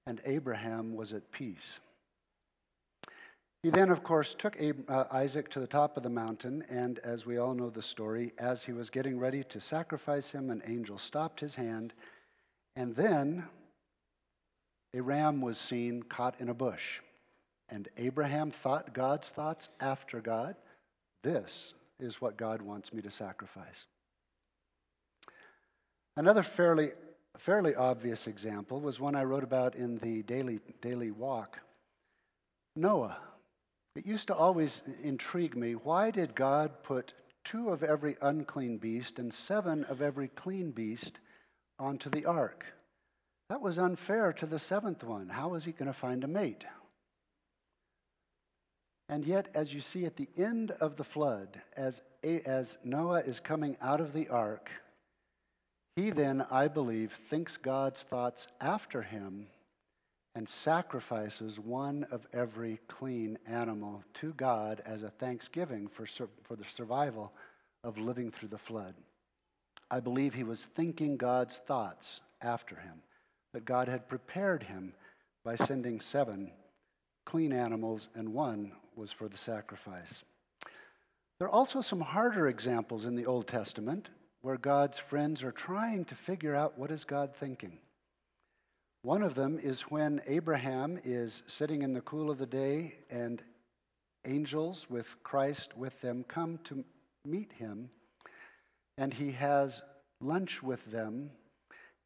and 0.06 0.22
Abraham 0.26 0.96
was 0.96 1.14
at 1.14 1.32
peace. 1.32 1.80
He 3.63 3.70
then, 3.70 3.89
of 3.89 4.03
course, 4.03 4.36
took 4.36 4.58
uh, 4.62 5.05
Isaac 5.10 5.50
to 5.51 5.62
the 5.62 5.67
top 5.67 5.96
of 5.96 6.03
the 6.03 6.10
mountain, 6.10 6.65
and 6.70 7.00
as 7.00 7.25
we 7.25 7.38
all 7.38 7.53
know 7.53 7.70
the 7.70 7.82
story, 7.82 8.34
as 8.38 8.63
he 8.63 8.74
was 8.74 8.89
getting 8.89 9.17
ready 9.17 9.41
to 9.46 9.62
sacrifice 9.62 10.32
him, 10.32 10.50
an 10.50 10.62
angel 10.67 10.98
stopped 10.98 11.39
his 11.39 11.55
hand, 11.55 11.93
and 12.75 12.93
then 12.98 13.46
a 14.93 15.01
ram 15.01 15.39
was 15.39 15.58
seen 15.58 16.03
caught 16.03 16.41
in 16.41 16.50
a 16.50 16.53
bush. 16.53 17.00
And 17.70 17.88
Abraham 17.96 18.51
thought 18.51 18.93
God's 18.93 19.29
thoughts 19.29 19.70
after 19.79 20.20
God. 20.20 20.58
This 21.24 21.74
is 22.01 22.20
what 22.20 22.36
God 22.36 22.62
wants 22.62 22.91
me 22.91 23.01
to 23.01 23.10
sacrifice. 23.10 23.86
Another 26.17 26.43
fairly, 26.43 26.91
fairly 27.38 27.74
obvious 27.75 28.27
example 28.27 28.82
was 28.82 29.00
one 29.00 29.15
I 29.15 29.24
wrote 29.24 29.43
about 29.43 29.74
in 29.74 30.00
the 30.00 30.22
daily, 30.24 30.60
daily 30.82 31.12
walk 31.12 31.60
Noah. 32.75 33.17
It 33.96 34.06
used 34.06 34.28
to 34.28 34.36
always 34.36 34.82
intrigue 35.04 35.56
me 35.56 35.74
why 35.74 36.12
did 36.12 36.36
God 36.36 36.84
put 36.84 37.14
two 37.44 37.70
of 37.70 37.84
every 37.84 38.18
unclean 38.22 38.78
beast 38.78 39.20
and 39.20 39.34
seven 39.34 39.84
of 39.84 40.02
every 40.02 40.28
clean 40.30 40.72
beast 40.72 41.20
onto 41.78 42.10
the 42.10 42.26
ark? 42.26 42.66
That 43.50 43.62
was 43.62 43.78
unfair 43.78 44.34
to 44.34 44.46
the 44.46 44.60
seventh 44.60 45.04
one. 45.04 45.30
How 45.30 45.50
was 45.50 45.66
he 45.66 45.72
going 45.74 45.88
to 45.88 45.94
find 45.94 46.24
a 46.24 46.28
mate? 46.28 46.66
And 49.10 49.26
yet, 49.26 49.50
as 49.54 49.74
you 49.74 49.82
see 49.82 50.06
at 50.06 50.15
the 50.15 50.30
end 50.38 50.72
of 50.72 50.96
the 50.96 51.04
flood, 51.04 51.62
as, 51.76 52.02
as 52.24 52.78
Noah 52.84 53.20
is 53.20 53.39
coming 53.39 53.78
out 53.82 54.02
of 54.02 54.13
the 54.13 54.30
ark, 54.30 54.72
he 55.96 56.10
then, 56.10 56.46
I 56.50 56.67
believe, 56.67 57.12
thinks 57.30 57.58
God's 57.58 58.02
thoughts 58.02 58.48
after 58.60 59.04
him 59.04 59.48
and 60.36 60.50
sacrifices 60.50 61.60
one 61.60 62.06
of 62.12 62.26
every 62.34 62.80
clean 62.88 63.38
animal 63.48 64.04
to 64.15 64.34
God 64.34 64.82
as 64.86 65.04
a 65.04 65.10
thanksgiving 65.10 65.88
for, 65.88 66.06
for 66.06 66.56
the 66.56 66.65
survival 66.67 67.32
of 67.84 67.98
living 67.98 68.32
through 68.32 68.50
the 68.50 68.58
flood. 68.58 68.96
I 69.91 70.00
believe 70.00 70.34
he 70.34 70.43
was 70.43 70.65
thinking 70.65 71.17
God's 71.17 71.58
thoughts 71.58 72.22
after 72.41 72.76
him, 72.78 73.04
that 73.54 73.65
God 73.65 73.88
had 73.88 74.10
prepared 74.10 74.63
him 74.63 74.93
by 75.43 75.56
sending 75.56 76.00
seven 76.00 76.52
clean 77.26 77.54
animals, 77.54 78.10
and 78.15 78.34
one 78.34 78.72
was 78.96 79.12
for 79.12 79.28
the 79.28 79.38
sacrifice. 79.38 80.24
There 81.38 81.48
are 81.48 81.52
also 81.52 81.82
some 81.82 82.02
harder 82.02 82.48
examples 82.48 83.06
in 83.06 83.15
the 83.15 83.26
Old 83.26 83.48
Testament 83.48 84.10
where 84.41 84.58
God's 84.58 85.00
friends 85.00 85.43
are 85.43 85.52
trying 85.52 86.06
to 86.06 86.15
figure 86.15 86.56
out 86.56 86.78
what 86.78 86.91
is 86.91 87.04
God 87.04 87.36
thinking. 87.36 87.80
One 89.04 89.22
of 89.22 89.36
them 89.36 89.60
is 89.62 89.82
when 89.82 90.22
Abraham 90.28 90.98
is 91.04 91.44
sitting 91.46 91.82
in 91.82 91.92
the 91.92 92.00
cool 92.00 92.32
of 92.32 92.38
the 92.38 92.46
day 92.46 92.96
and 93.10 93.44
angels 94.26 94.89
with 94.89 95.22
Christ 95.24 95.76
with 95.76 96.00
them 96.00 96.24
come 96.26 96.60
to 96.63 96.86
meet 97.26 97.52
him, 97.52 97.89
and 98.98 99.13
he 99.13 99.34
has 99.34 99.82
lunch 100.22 100.63
with 100.63 100.89
them. 100.89 101.32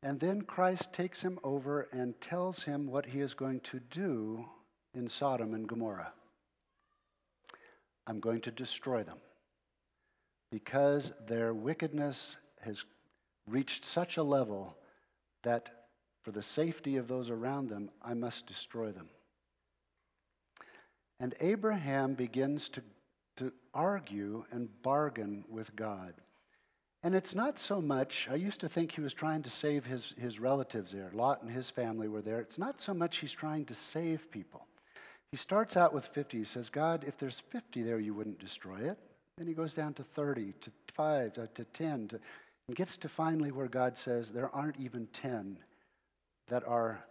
And 0.02 0.20
then 0.20 0.42
Christ 0.42 0.92
takes 0.92 1.22
him 1.22 1.38
over 1.44 1.88
and 1.92 2.20
tells 2.20 2.64
him 2.64 2.88
what 2.88 3.06
he 3.06 3.20
is 3.20 3.36
going 3.36 3.60
to 3.62 3.80
do 3.80 4.46
in 4.96 5.08
Sodom 5.08 5.54
and 5.54 5.68
Gomorrah. 5.68 6.14
I'm 8.08 8.20
going 8.20 8.42
to 8.42 8.52
destroy 8.52 9.04
them 9.04 9.20
because 10.52 11.12
their 11.28 11.54
wickedness 11.54 12.38
has 12.62 12.86
reached 13.48 13.86
such 13.86 14.18
a 14.18 14.24
level 14.24 14.78
that 15.44 15.87
for 16.28 16.34
the 16.34 16.44
safety 16.44 16.98
of 16.98 17.08
those 17.08 17.30
around 17.30 17.70
them, 17.70 17.90
I 18.04 18.14
must 18.14 18.48
destroy 18.48 18.92
them. 18.92 19.08
And 21.22 21.34
Abraham 21.40 22.16
begins 22.16 22.68
to, 22.68 22.82
to 23.38 23.54
argue 23.74 24.44
and 24.52 24.68
bargain 24.82 25.46
with 25.50 25.74
God. 25.78 26.16
And 27.02 27.16
it's 27.16 27.34
not 27.34 27.58
so 27.58 27.80
much, 27.80 28.28
I 28.30 28.36
used 28.36 28.60
to 28.60 28.68
think 28.68 28.92
he 28.92 29.00
was 29.00 29.14
trying 29.14 29.42
to 29.44 29.50
save 29.50 29.86
his, 29.86 30.16
his 30.20 30.38
relatives 30.38 30.92
there. 30.92 31.10
Lot 31.14 31.44
and 31.44 31.50
his 31.50 31.70
family 31.70 32.10
were 32.10 32.22
there. 32.22 32.42
It's 32.42 32.60
not 32.60 32.82
so 32.82 32.94
much 32.94 33.20
he's 33.20 33.32
trying 33.32 33.64
to 33.64 33.74
save 33.74 34.30
people. 34.30 34.68
He 35.32 35.38
starts 35.38 35.78
out 35.78 35.94
with 35.94 36.08
50. 36.08 36.40
He 36.40 36.44
says, 36.44 36.70
God, 36.70 37.06
if 37.08 37.18
there's 37.18 37.40
50 37.40 37.84
there, 37.84 38.00
you 38.00 38.14
wouldn't 38.14 38.40
destroy 38.40 38.80
it. 38.80 38.98
Then 39.38 39.48
he 39.48 39.54
goes 39.54 39.74
down 39.74 39.94
to 39.94 40.04
30, 40.04 40.56
to 40.60 40.72
5, 40.94 41.34
to, 41.36 41.48
to 41.48 41.64
10, 41.64 42.08
to, 42.10 42.20
and 42.68 42.76
gets 42.76 42.98
to 42.98 43.08
finally 43.08 43.54
where 43.54 43.70
God 43.70 43.98
says, 43.98 44.32
there 44.32 44.54
aren't 44.54 44.78
even 44.78 45.08
10 45.14 45.60
that 46.50 46.66
are 46.68 47.04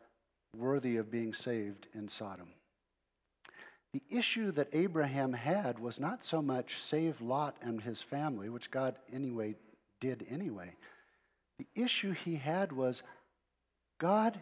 worthy 0.56 0.96
of 0.96 1.10
being 1.10 1.32
saved 1.32 1.88
in 1.94 2.08
Sodom. 2.08 2.48
The 3.92 4.02
issue 4.10 4.52
that 4.52 4.68
Abraham 4.72 5.32
had 5.32 5.78
was 5.78 5.98
not 5.98 6.22
so 6.22 6.42
much 6.42 6.80
save 6.82 7.20
Lot 7.20 7.56
and 7.62 7.80
his 7.80 8.02
family, 8.02 8.48
which 8.48 8.70
God 8.70 8.96
anyway 9.12 9.54
did 10.00 10.26
anyway. 10.30 10.74
The 11.58 11.66
issue 11.74 12.12
he 12.12 12.36
had 12.36 12.72
was 12.72 13.02
God, 13.98 14.40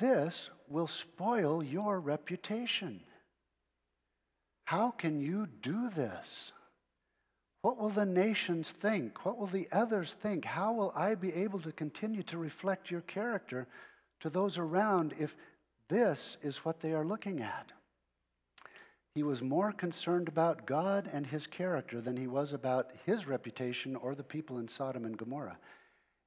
this 0.00 0.50
will 0.68 0.88
spoil 0.88 1.62
your 1.62 2.00
reputation. 2.00 3.00
How 4.64 4.90
can 4.90 5.20
you 5.20 5.46
do 5.62 5.88
this? 5.90 6.52
What 7.62 7.78
will 7.78 7.90
the 7.90 8.06
nations 8.06 8.70
think? 8.70 9.24
What 9.24 9.38
will 9.38 9.46
the 9.46 9.68
others 9.72 10.14
think? 10.14 10.44
How 10.44 10.72
will 10.72 10.92
I 10.94 11.14
be 11.14 11.32
able 11.32 11.60
to 11.60 11.72
continue 11.72 12.22
to 12.24 12.38
reflect 12.38 12.90
your 12.90 13.00
character 13.02 13.66
to 14.20 14.30
those 14.30 14.58
around 14.58 15.14
if 15.18 15.36
this 15.88 16.36
is 16.42 16.58
what 16.58 16.80
they 16.80 16.92
are 16.92 17.04
looking 17.04 17.40
at. 17.40 17.72
He 19.14 19.22
was 19.22 19.42
more 19.42 19.72
concerned 19.72 20.28
about 20.28 20.66
God 20.66 21.10
and 21.12 21.26
his 21.26 21.46
character 21.46 22.00
than 22.00 22.16
he 22.16 22.26
was 22.26 22.52
about 22.52 22.90
his 23.04 23.26
reputation 23.26 23.96
or 23.96 24.14
the 24.14 24.22
people 24.22 24.58
in 24.58 24.68
Sodom 24.68 25.04
and 25.04 25.16
Gomorrah. 25.16 25.58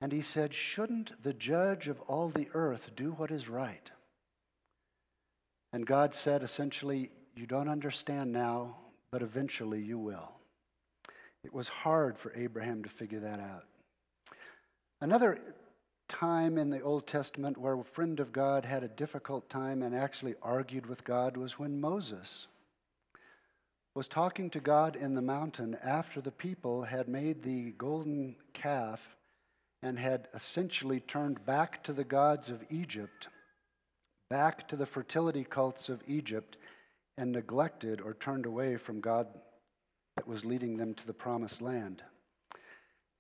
And 0.02 0.12
he 0.12 0.22
said, 0.22 0.54
Shouldn't 0.54 1.24
the 1.24 1.34
judge 1.34 1.88
of 1.88 2.02
all 2.02 2.30
the 2.30 2.50
earth 2.54 2.90
do 2.96 3.12
what 3.12 3.32
is 3.32 3.48
right? 3.48 3.92
And 5.72 5.86
God 5.86 6.14
said 6.14 6.44
essentially, 6.44 7.12
You 7.36 7.46
don't 7.46 7.70
understand 7.70 8.32
now, 8.32 8.78
but 9.12 9.22
eventually 9.22 9.82
you 9.82 9.98
will. 9.98 10.32
It 11.44 11.54
was 11.54 11.68
hard 11.68 12.18
for 12.18 12.34
Abraham 12.36 12.84
to 12.84 12.90
figure 12.90 13.20
that 13.20 13.40
out. 13.40 13.66
Another 15.00 15.40
time 16.12 16.58
in 16.58 16.70
the 16.70 16.82
Old 16.82 17.08
Testament 17.08 17.58
where 17.58 17.80
a 17.80 17.84
friend 17.86 18.20
of 18.20 18.34
God 18.34 18.66
had 18.66 18.84
a 18.84 18.90
difficult 18.90 19.50
time 19.50 19.82
and 19.82 19.96
actually 19.96 20.36
argued 20.44 20.86
with 20.86 21.06
God 21.06 21.38
was 21.38 21.58
when 21.58 21.80
Moses 21.80 22.48
was 23.96 24.10
talking 24.10 24.50
to 24.50 24.60
God 24.60 24.98
in 24.98 25.16
the 25.16 25.22
mountain 25.22 25.78
after 25.82 26.20
the 26.20 26.32
people 26.32 26.84
had 26.84 27.08
made 27.08 27.44
the 27.44 27.72
golden 27.72 28.36
calf 28.52 29.00
and 29.82 29.98
had 29.98 30.28
essentially 30.34 31.00
turned 31.00 31.46
back 31.46 31.82
to 31.86 31.94
the 31.94 32.04
gods 32.04 32.50
of 32.50 32.66
Egypt, 32.70 33.30
back 34.30 34.68
to 34.68 34.76
the 34.76 34.86
fertility 34.86 35.46
cults 35.46 35.88
of 35.88 36.04
Egypt, 36.08 36.58
and 37.18 37.32
neglected 37.32 38.02
or 38.02 38.16
turned 38.16 38.46
away 38.46 38.76
from 38.76 39.00
God 39.00 39.28
that 40.18 40.28
was 40.28 40.44
leading 40.44 40.76
them 40.76 40.94
to 40.94 41.08
the 41.08 41.14
promised 41.14 41.62
land. 41.62 42.04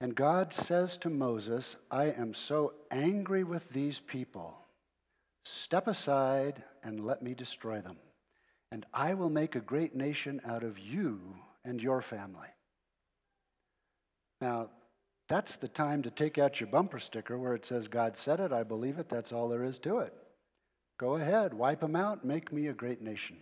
And 0.02 0.16
God 0.16 0.52
says 0.52 0.98
to 0.98 1.12
Moses, 1.12 1.78
I 1.92 2.06
am 2.06 2.34
so 2.34 2.74
angry 2.90 3.44
with 3.44 3.70
these 3.70 4.00
people. 4.00 4.58
Step 5.46 5.88
aside 5.88 6.64
and 6.84 7.06
let 7.06 7.22
me 7.22 7.36
destroy 7.36 7.82
them. 7.82 7.98
And 8.72 8.84
I 8.96 9.14
will 9.14 9.30
make 9.30 9.56
a 9.56 9.60
great 9.60 9.96
nation 9.96 10.42
out 10.44 10.64
of 10.64 10.80
you 10.80 11.20
and 11.64 11.80
your 11.80 12.02
family. 12.02 12.48
Now, 14.42 14.70
that's 15.30 15.56
the 15.56 15.68
time 15.68 16.02
to 16.02 16.10
take 16.10 16.40
out 16.40 16.60
your 16.60 16.68
bumper 16.68 16.98
sticker 16.98 17.38
where 17.38 17.54
it 17.54 17.66
says, 17.66 17.88
God 17.88 18.18
said 18.18 18.40
it, 18.40 18.52
I 18.52 18.64
believe 18.64 18.98
it, 18.98 19.08
that's 19.08 19.32
all 19.32 19.50
there 19.50 19.64
is 19.64 19.78
to 19.80 20.00
it. 20.00 20.16
Go 21.00 21.18
ahead, 21.18 21.54
wipe 21.54 21.82
them 21.82 21.96
out, 21.96 22.26
make 22.26 22.52
me 22.52 22.68
a 22.68 22.74
great 22.74 23.04
nation. 23.04 23.38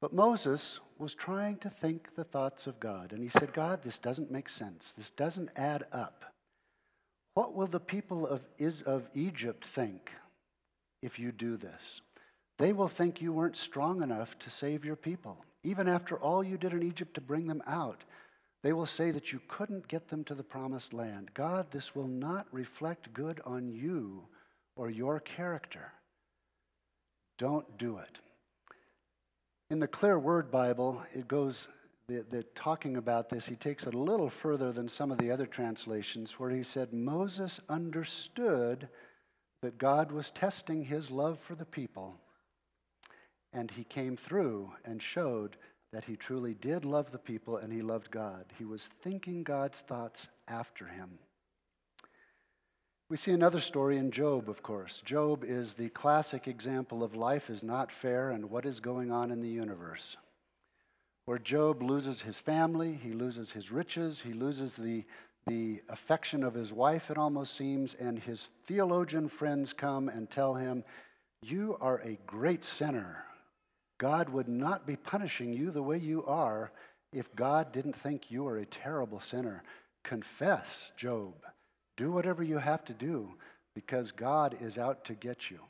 But 0.00 0.12
Moses 0.12 0.80
was 0.98 1.14
trying 1.14 1.56
to 1.58 1.70
think 1.70 2.14
the 2.14 2.24
thoughts 2.24 2.66
of 2.66 2.80
God, 2.80 3.12
and 3.12 3.22
he 3.22 3.28
said, 3.28 3.52
God, 3.52 3.82
this 3.82 3.98
doesn't 3.98 4.30
make 4.30 4.48
sense. 4.48 4.92
This 4.96 5.10
doesn't 5.10 5.50
add 5.56 5.84
up. 5.92 6.24
What 7.34 7.54
will 7.54 7.66
the 7.66 7.80
people 7.80 8.26
of, 8.26 8.42
is, 8.58 8.82
of 8.82 9.08
Egypt 9.14 9.64
think 9.64 10.10
if 11.02 11.18
you 11.18 11.32
do 11.32 11.56
this? 11.56 12.00
They 12.58 12.72
will 12.72 12.88
think 12.88 13.20
you 13.20 13.32
weren't 13.32 13.56
strong 13.56 14.02
enough 14.02 14.38
to 14.40 14.50
save 14.50 14.84
your 14.84 14.96
people. 14.96 15.44
Even 15.62 15.88
after 15.88 16.16
all 16.16 16.42
you 16.42 16.56
did 16.56 16.72
in 16.72 16.82
Egypt 16.82 17.14
to 17.14 17.20
bring 17.20 17.46
them 17.46 17.62
out, 17.66 18.04
they 18.62 18.72
will 18.72 18.86
say 18.86 19.10
that 19.10 19.32
you 19.32 19.40
couldn't 19.48 19.88
get 19.88 20.08
them 20.08 20.24
to 20.24 20.34
the 20.34 20.42
promised 20.42 20.94
land. 20.94 21.30
God, 21.34 21.66
this 21.70 21.94
will 21.94 22.08
not 22.08 22.46
reflect 22.50 23.12
good 23.12 23.40
on 23.44 23.68
you 23.68 24.24
or 24.74 24.90
your 24.90 25.20
character. 25.20 25.92
Don't 27.38 27.76
do 27.76 27.98
it. 27.98 28.20
In 29.68 29.80
the 29.80 29.88
Clear 29.88 30.18
Word 30.18 30.50
Bible, 30.50 31.02
it 31.12 31.26
goes, 31.26 31.66
the, 32.08 32.44
talking 32.54 32.96
about 32.96 33.30
this, 33.30 33.46
he 33.46 33.56
takes 33.56 33.84
it 33.84 33.94
a 33.94 33.98
little 33.98 34.30
further 34.30 34.70
than 34.70 34.88
some 34.88 35.10
of 35.10 35.18
the 35.18 35.32
other 35.32 35.46
translations, 35.46 36.38
where 36.38 36.50
he 36.50 36.62
said 36.62 36.92
Moses 36.92 37.58
understood 37.68 38.88
that 39.62 39.76
God 39.76 40.12
was 40.12 40.30
testing 40.30 40.84
his 40.84 41.10
love 41.10 41.40
for 41.40 41.56
the 41.56 41.64
people, 41.64 42.14
and 43.52 43.72
he 43.72 43.82
came 43.82 44.16
through 44.16 44.70
and 44.84 45.02
showed 45.02 45.56
that 45.92 46.04
he 46.04 46.14
truly 46.14 46.54
did 46.54 46.84
love 46.84 47.10
the 47.10 47.18
people 47.18 47.56
and 47.56 47.72
he 47.72 47.82
loved 47.82 48.10
God. 48.10 48.44
He 48.58 48.64
was 48.64 48.90
thinking 49.02 49.42
God's 49.42 49.80
thoughts 49.80 50.28
after 50.46 50.86
him. 50.86 51.18
We 53.08 53.16
see 53.16 53.30
another 53.30 53.60
story 53.60 53.98
in 53.98 54.10
Job, 54.10 54.48
of 54.48 54.64
course. 54.64 55.00
Job 55.00 55.44
is 55.44 55.74
the 55.74 55.90
classic 55.90 56.48
example 56.48 57.04
of 57.04 57.14
life 57.14 57.48
is 57.48 57.62
not 57.62 57.92
fair 57.92 58.30
and 58.30 58.50
what 58.50 58.66
is 58.66 58.80
going 58.80 59.12
on 59.12 59.30
in 59.30 59.40
the 59.40 59.48
universe. 59.48 60.16
Where 61.24 61.38
Job 61.38 61.82
loses 61.82 62.22
his 62.22 62.40
family, 62.40 62.98
he 63.00 63.12
loses 63.12 63.52
his 63.52 63.70
riches, 63.70 64.22
he 64.22 64.32
loses 64.32 64.74
the, 64.74 65.04
the 65.46 65.82
affection 65.88 66.42
of 66.42 66.54
his 66.54 66.72
wife, 66.72 67.08
it 67.08 67.16
almost 67.16 67.54
seems, 67.54 67.94
and 67.94 68.18
his 68.18 68.50
theologian 68.66 69.28
friends 69.28 69.72
come 69.72 70.08
and 70.08 70.28
tell 70.28 70.54
him, 70.54 70.82
You 71.42 71.76
are 71.80 72.00
a 72.00 72.18
great 72.26 72.64
sinner. 72.64 73.24
God 73.98 74.30
would 74.30 74.48
not 74.48 74.84
be 74.84 74.96
punishing 74.96 75.52
you 75.52 75.70
the 75.70 75.82
way 75.82 75.98
you 75.98 76.24
are 76.26 76.72
if 77.12 77.34
God 77.36 77.70
didn't 77.70 77.96
think 77.96 78.32
you 78.32 78.48
are 78.48 78.58
a 78.58 78.66
terrible 78.66 79.20
sinner. 79.20 79.62
Confess, 80.02 80.90
Job. 80.96 81.34
Do 81.96 82.10
whatever 82.12 82.42
you 82.42 82.58
have 82.58 82.84
to 82.86 82.92
do 82.92 83.34
because 83.74 84.12
God 84.12 84.56
is 84.60 84.78
out 84.78 85.04
to 85.06 85.14
get 85.14 85.50
you. 85.50 85.60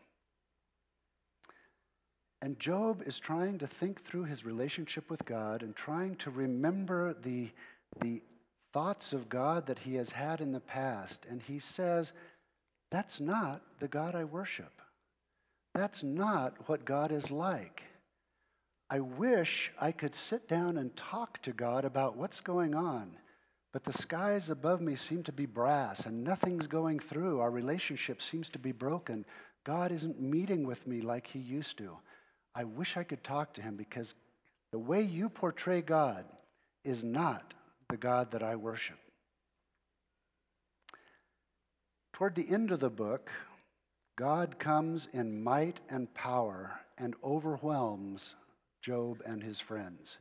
And 2.43 2.59
Job 2.61 3.03
is 3.07 3.19
trying 3.19 3.59
to 3.59 3.67
think 3.67 4.05
through 4.05 4.25
his 4.25 4.45
relationship 4.45 5.11
with 5.11 5.25
God 5.25 5.63
and 5.63 5.75
trying 5.75 6.17
to 6.17 6.31
remember 6.31 7.15
the, 7.15 7.51
the 8.01 8.23
thoughts 8.73 9.13
of 9.13 9.29
God 9.29 9.67
that 9.67 9.81
he 9.81 9.95
has 9.95 10.11
had 10.11 10.41
in 10.41 10.53
the 10.53 10.61
past. 10.61 11.27
And 11.29 11.43
he 11.43 11.59
says, 11.59 12.13
That's 12.91 13.21
not 13.21 13.63
the 13.81 13.89
God 13.89 14.15
I 14.15 14.25
worship. 14.25 14.81
That's 15.75 16.03
not 16.03 16.69
what 16.69 16.85
God 16.85 17.11
is 17.11 17.31
like. 17.31 17.83
I 18.89 19.01
wish 19.01 19.73
I 19.81 19.93
could 19.93 20.15
sit 20.15 20.47
down 20.47 20.77
and 20.79 20.95
talk 20.95 21.43
to 21.43 21.53
God 21.53 21.85
about 21.85 22.17
what's 22.17 22.41
going 22.41 22.75
on. 22.75 23.17
But 23.77 23.85
the 23.85 23.93
skies 23.93 24.49
above 24.49 24.81
me 24.81 24.97
seem 24.97 25.23
to 25.25 25.33
be 25.33 25.45
brass 25.45 26.07
and 26.07 26.25
nothing's 26.25 26.67
going 26.67 26.99
through. 26.99 27.41
Our 27.41 27.51
relationship 27.51 28.23
seems 28.23 28.49
to 28.49 28.59
be 28.59 28.73
broken. 28.73 29.27
God 29.65 29.93
isn't 29.93 30.19
meeting 30.19 30.67
with 30.67 30.87
me 30.87 31.03
like 31.03 31.27
He 31.27 31.41
used 31.41 31.77
to. 31.77 31.99
I 32.55 32.65
wish 32.65 32.97
I 32.97 33.03
could 33.03 33.23
talk 33.23 33.53
to 33.53 33.61
Him 33.61 33.77
because 33.77 34.15
the 34.73 34.79
way 34.79 35.03
you 35.03 35.29
portray 35.29 35.83
God 35.83 36.25
is 36.85 37.05
not 37.05 37.53
the 37.91 37.99
God 37.99 38.31
that 38.31 38.43
I 38.43 38.57
worship. 38.57 38.97
Toward 42.15 42.35
the 42.35 42.49
end 42.49 42.71
of 42.71 42.81
the 42.81 42.89
book, 42.89 43.31
God 44.17 44.59
comes 44.59 45.07
in 45.13 45.45
might 45.45 45.81
and 45.91 46.15
power 46.15 46.81
and 46.97 47.15
overwhelms 47.23 48.37
Job 48.81 49.21
and 49.27 49.43
his 49.43 49.61
friends. 49.61 50.17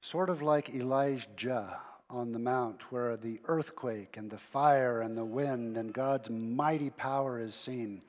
Sort 0.00 0.30
of 0.30 0.40
like 0.40 0.70
Elijah 0.70 1.80
on 2.10 2.32
the 2.32 2.38
mount 2.38 2.90
where 2.90 3.16
the 3.16 3.40
earthquake 3.44 4.16
and 4.16 4.30
the 4.30 4.38
fire 4.38 5.00
and 5.00 5.16
the 5.16 5.24
wind 5.24 5.76
and 5.76 5.92
God's 5.92 6.30
mighty 6.30 6.90
power 6.90 7.38
is 7.38 7.54
seen. 7.54 8.02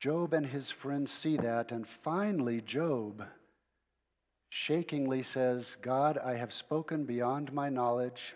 Job 0.00 0.32
and 0.32 0.46
his 0.46 0.70
friends 0.70 1.12
see 1.12 1.36
that, 1.36 1.70
and 1.70 1.86
finally, 1.86 2.60
Job 2.60 3.24
shakingly 4.48 5.22
says, 5.22 5.76
God, 5.80 6.18
I 6.18 6.36
have 6.36 6.52
spoken 6.52 7.04
beyond 7.04 7.52
my 7.52 7.68
knowledge. 7.68 8.34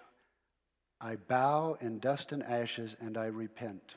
I 1.01 1.17
bow 1.17 1.77
in 1.81 1.99
dust 1.99 2.33
and 2.33 2.43
ashes, 2.43 2.97
and 3.01 3.17
I 3.17 3.27
repent. 3.27 3.97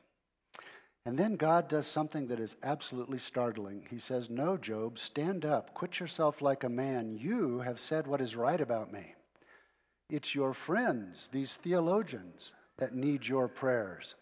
And 1.06 1.18
then 1.18 1.36
God 1.36 1.70
does 1.70 1.88
something 1.88 2.28
that 2.28 2.40
is 2.40 2.56
absolutely 2.64 3.20
startling. 3.20 3.86
He 3.90 4.00
says, 4.00 4.30
No, 4.30 4.58
Job, 4.58 4.98
stand 4.98 5.46
up, 5.46 5.74
quit 5.74 6.00
yourself 6.00 6.42
like 6.42 6.64
a 6.64 6.70
man. 6.70 7.18
You 7.18 7.60
have 7.60 7.80
said 7.80 8.08
what 8.08 8.20
is 8.20 8.36
right 8.36 8.60
about 8.60 8.92
me. 8.92 9.14
It's 10.10 10.34
your 10.34 10.54
friends, 10.54 11.30
these 11.32 11.54
theologians, 11.54 12.54
that 12.78 12.96
need 12.96 13.28
your 13.28 13.48
prayers. 13.48 14.16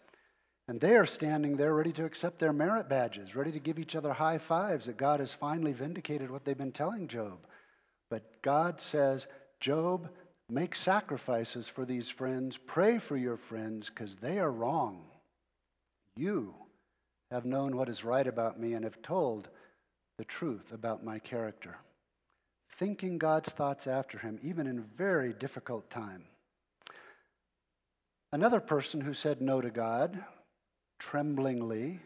And 0.68 0.80
they 0.80 0.96
are 0.96 1.06
standing 1.06 1.56
there 1.56 1.74
ready 1.74 1.92
to 1.92 2.04
accept 2.04 2.40
their 2.40 2.52
merit 2.52 2.88
badges, 2.88 3.36
ready 3.36 3.52
to 3.52 3.60
give 3.60 3.78
each 3.78 3.94
other 3.94 4.14
high 4.14 4.38
fives 4.38 4.86
that 4.86 4.96
God 4.96 5.20
has 5.20 5.32
finally 5.32 5.72
vindicated 5.72 6.30
what 6.30 6.44
they've 6.44 6.58
been 6.58 6.72
telling 6.72 7.06
Job. 7.06 7.46
But 8.10 8.42
God 8.42 8.80
says, 8.80 9.28
Job, 9.60 10.08
make 10.48 10.74
sacrifices 10.74 11.68
for 11.68 11.84
these 11.84 12.08
friends, 12.08 12.58
pray 12.58 12.98
for 12.98 13.16
your 13.16 13.36
friends, 13.36 13.90
because 13.90 14.16
they 14.16 14.38
are 14.38 14.50
wrong. 14.50 15.04
You 16.16 16.54
have 17.30 17.44
known 17.44 17.76
what 17.76 17.88
is 17.88 18.04
right 18.04 18.26
about 18.26 18.58
me 18.58 18.72
and 18.72 18.84
have 18.84 19.02
told 19.02 19.48
the 20.18 20.24
truth 20.24 20.72
about 20.72 21.04
my 21.04 21.18
character 21.20 21.76
thinking 22.76 23.18
God's 23.18 23.50
thoughts 23.50 23.86
after 23.86 24.18
him, 24.18 24.38
even 24.42 24.66
in 24.66 24.78
a 24.78 24.96
very 24.96 25.32
difficult 25.32 25.88
time. 25.88 26.24
Another 28.32 28.60
person 28.60 29.00
who 29.00 29.14
said 29.14 29.40
no 29.40 29.60
to 29.60 29.70
God, 29.70 30.22
tremblingly, 30.98 32.00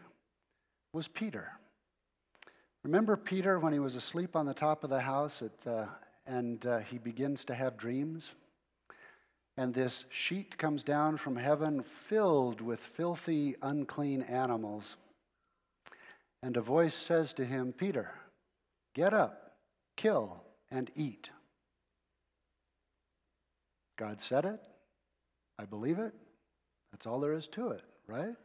was 0.93 1.07
Peter. 1.07 1.53
Remember 2.83 3.17
Peter 3.17 3.59
when 3.59 3.73
he 3.73 3.79
was 3.79 3.95
asleep 3.95 4.35
on 4.35 4.45
the 4.45 4.53
top 4.53 4.83
of 4.83 4.89
the 4.89 5.01
house 5.01 5.41
at, 5.41 5.67
uh, 5.67 5.85
and 6.25 6.65
uh, 6.65 6.79
he 6.79 6.97
begins 6.97 7.43
to 7.45 7.55
have 7.55 7.77
dreams? 7.77 8.31
And 9.57 9.73
this 9.73 10.05
sheet 10.09 10.57
comes 10.57 10.83
down 10.83 11.17
from 11.17 11.35
heaven 11.35 11.83
filled 11.83 12.61
with 12.61 12.79
filthy, 12.79 13.55
unclean 13.61 14.21
animals. 14.21 14.95
And 16.41 16.55
a 16.55 16.61
voice 16.61 16.95
says 16.95 17.33
to 17.33 17.45
him, 17.45 17.73
Peter, 17.73 18.11
get 18.95 19.13
up, 19.13 19.57
kill, 19.97 20.41
and 20.71 20.89
eat. 20.95 21.29
God 23.97 24.21
said 24.21 24.45
it. 24.45 24.59
I 25.59 25.65
believe 25.65 25.99
it. 25.99 26.13
That's 26.91 27.05
all 27.05 27.19
there 27.19 27.33
is 27.33 27.47
to 27.49 27.69
it, 27.69 27.83
right? 28.07 28.35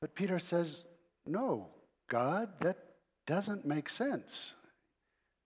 But 0.00 0.14
Peter 0.14 0.38
says, 0.38 0.84
No, 1.26 1.68
God, 2.08 2.50
that 2.60 2.78
doesn't 3.26 3.66
make 3.66 3.88
sense. 3.88 4.54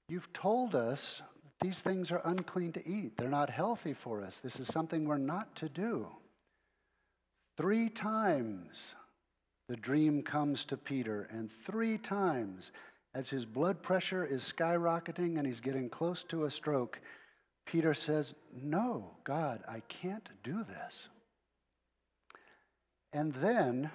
You've 0.09 0.33
told 0.33 0.75
us 0.75 1.23
these 1.63 1.81
things 1.81 2.11
are 2.11 2.21
unclean 2.25 2.73
to 2.73 2.87
eat, 2.89 3.17
they're 3.17 3.29
not 3.29 3.51
healthy 3.51 3.95
for 3.95 4.23
us. 4.23 4.39
This 4.39 4.61
is 4.61 4.67
something 4.67 5.05
we're 5.05 5.17
not 5.17 5.57
to 5.57 5.69
do. 5.69 6.09
Three 7.57 7.89
times 7.89 8.95
the 9.69 9.77
dream 9.77 10.23
comes 10.23 10.65
to 10.67 10.77
Peter, 10.77 11.29
and 11.31 11.51
three 11.65 11.97
times 11.97 12.73
as 13.15 13.29
his 13.29 13.45
blood 13.45 13.83
pressure 13.83 14.25
is 14.25 14.43
skyrocketing 14.57 15.37
and 15.37 15.47
he's 15.47 15.61
getting 15.61 15.89
close 15.89 16.23
to 16.25 16.45
a 16.45 16.51
stroke, 16.51 17.01
Peter 17.67 17.95
says, 17.95 18.35
No, 18.55 19.17
God, 19.25 19.63
I 19.69 19.81
can't 19.89 20.29
do 20.43 20.65
this. 20.65 21.09
And 23.13 23.35
then 23.35 23.91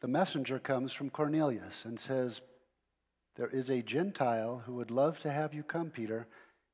the 0.00 0.08
messenger 0.08 0.58
comes 0.58 0.92
from 0.92 1.10
Cornelius 1.10 1.84
and 1.84 1.98
says, 1.98 2.40
There 3.36 3.48
is 3.48 3.70
a 3.70 3.82
Gentile 3.82 4.62
who 4.66 4.74
would 4.74 4.90
love 4.90 5.20
to 5.20 5.30
have 5.30 5.54
you 5.54 5.62
come, 5.62 5.90
Peter, 5.90 6.26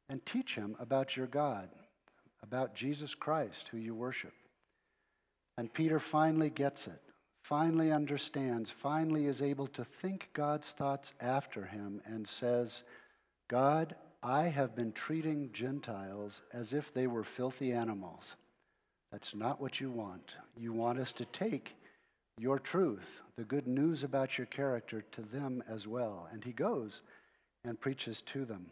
and 0.08 0.24
teach 0.24 0.54
him 0.54 0.76
about 0.80 1.16
your 1.16 1.26
God, 1.26 1.68
about 2.42 2.74
Jesus 2.74 3.14
Christ, 3.14 3.68
who 3.68 3.76
you 3.76 3.94
worship. 3.94 4.32
And 5.56 5.72
Peter 5.72 6.00
finally 6.00 6.50
gets 6.50 6.86
it, 6.86 7.00
finally 7.42 7.92
understands, 7.92 8.70
finally 8.70 9.26
is 9.26 9.42
able 9.42 9.66
to 9.66 9.85
think 9.85 10.31
God's 10.33 10.68
thoughts 10.68 11.12
after 11.20 11.66
him 11.66 12.00
and 12.07 12.26
says, 12.26 12.83
God, 13.48 13.96
I 14.22 14.44
have 14.44 14.76
been 14.76 14.92
treating 14.92 15.50
Gentiles 15.52 16.42
as 16.52 16.72
if 16.72 16.94
they 16.94 17.07
were 17.07 17.24
filthy 17.24 17.72
animals. 17.72 18.37
That's 19.11 19.35
not 19.35 19.61
what 19.61 19.81
you 19.81 19.90
want. 19.90 20.37
You 20.57 20.72
want 20.72 20.98
us 20.98 21.12
to 21.14 21.24
take 21.24 21.74
your 22.38 22.59
truth, 22.59 23.20
the 23.37 23.44
good 23.44 23.66
news 23.66 24.02
about 24.02 24.38
your 24.38 24.46
character, 24.46 25.05
to 25.12 25.20
them 25.20 25.62
as 25.68 25.87
well. 25.87 26.28
And 26.33 26.44
he 26.44 26.52
goes 26.52 27.02
and 27.64 27.78
preaches 27.81 28.22
to 28.22 28.44
them. 28.44 28.66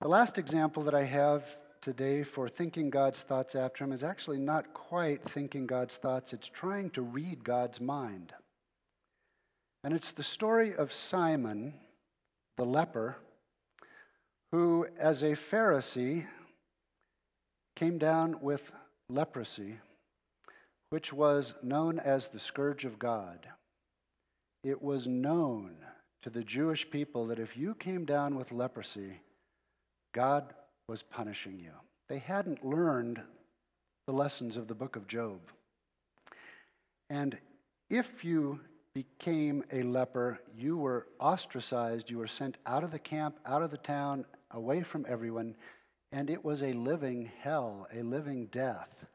The 0.00 0.08
last 0.08 0.36
example 0.36 0.82
that 0.82 0.94
I 0.94 1.04
have 1.04 1.44
today 1.80 2.22
for 2.22 2.48
thinking 2.48 2.90
God's 2.90 3.22
thoughts 3.22 3.54
after 3.54 3.84
him 3.84 3.92
is 3.92 4.02
actually 4.02 4.38
not 4.38 4.74
quite 4.74 5.28
thinking 5.28 5.66
God's 5.66 5.96
thoughts, 5.96 6.32
it's 6.32 6.48
trying 6.48 6.90
to 6.90 7.02
read 7.02 7.44
God's 7.44 7.80
mind. 7.80 8.32
And 9.84 9.94
it's 9.94 10.12
the 10.12 10.22
story 10.22 10.74
of 10.74 10.92
Simon, 10.92 11.74
the 12.56 12.64
leper, 12.64 13.16
who, 14.52 14.86
as 14.98 15.22
a 15.22 15.32
Pharisee, 15.32 16.26
came 17.76 17.98
down 17.98 18.40
with 18.40 18.72
leprosy, 19.08 19.78
which 20.90 21.12
was 21.12 21.54
known 21.62 21.98
as 21.98 22.28
the 22.28 22.38
scourge 22.38 22.84
of 22.84 22.98
God. 22.98 23.48
It 24.64 24.82
was 24.82 25.06
known 25.06 25.76
to 26.22 26.30
the 26.30 26.42
Jewish 26.42 26.90
people 26.90 27.26
that 27.28 27.38
if 27.38 27.56
you 27.56 27.74
came 27.74 28.04
down 28.04 28.34
with 28.34 28.50
leprosy, 28.50 29.20
God 30.12 30.54
was 30.88 31.02
punishing 31.02 31.58
you. 31.58 31.72
They 32.08 32.18
hadn't 32.18 32.64
learned 32.64 33.20
the 34.06 34.12
lessons 34.12 34.56
of 34.56 34.68
the 34.68 34.74
book 34.74 34.94
of 34.94 35.08
Job. 35.08 35.40
And 37.10 37.36
if 37.90 38.24
you 38.24 38.60
became 38.94 39.64
a 39.72 39.82
leper, 39.82 40.38
you 40.56 40.78
were 40.78 41.08
ostracized, 41.18 42.08
you 42.08 42.18
were 42.18 42.28
sent 42.28 42.56
out 42.66 42.84
of 42.84 42.92
the 42.92 43.00
camp, 43.00 43.36
out 43.44 43.62
of 43.62 43.72
the 43.72 43.76
town, 43.76 44.24
away 44.52 44.82
from 44.82 45.04
everyone, 45.08 45.56
and 46.12 46.30
it 46.30 46.44
was 46.44 46.62
a 46.62 46.72
living 46.72 47.32
hell, 47.40 47.88
a 47.92 48.02
living 48.02 48.46
death, 48.46 49.06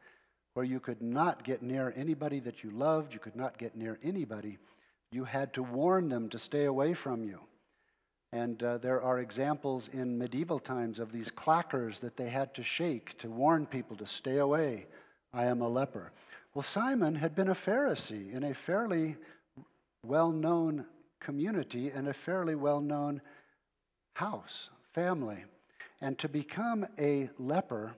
where 0.53 0.65
you 0.65 0.81
could 0.81 1.01
not 1.01 1.45
get 1.45 1.63
near 1.63 1.93
anybody 1.95 2.41
that 2.41 2.65
you 2.65 2.69
loved, 2.71 3.13
you 3.13 3.19
could 3.19 3.37
not 3.37 3.57
get 3.57 3.77
near 3.77 3.97
anybody. 4.03 4.57
You 5.13 5.23
had 5.23 5.53
to 5.53 5.63
warn 5.63 6.09
them 6.09 6.27
to 6.29 6.37
stay 6.37 6.65
away 6.65 6.93
from 6.93 7.23
you. 7.23 7.39
And 8.33 8.63
uh, 8.63 8.77
there 8.77 9.01
are 9.01 9.19
examples 9.19 9.89
in 9.91 10.17
medieval 10.17 10.59
times 10.59 10.99
of 10.99 11.11
these 11.11 11.31
clackers 11.31 11.99
that 11.99 12.15
they 12.15 12.29
had 12.29 12.53
to 12.55 12.63
shake 12.63 13.17
to 13.17 13.29
warn 13.29 13.65
people 13.65 13.97
to 13.97 14.07
stay 14.07 14.37
away. 14.37 14.85
I 15.33 15.45
am 15.45 15.61
a 15.61 15.67
leper. 15.67 16.11
Well, 16.53 16.63
Simon 16.63 17.15
had 17.15 17.35
been 17.35 17.49
a 17.49 17.55
Pharisee 17.55 18.33
in 18.33 18.43
a 18.43 18.53
fairly 18.53 19.17
well 20.03 20.31
known 20.31 20.85
community 21.19 21.89
and 21.89 22.07
a 22.07 22.13
fairly 22.13 22.55
well 22.55 22.81
known 22.81 23.21
house, 24.13 24.69
family. 24.93 25.43
And 25.99 26.17
to 26.19 26.29
become 26.29 26.87
a 26.97 27.29
leper 27.37 27.95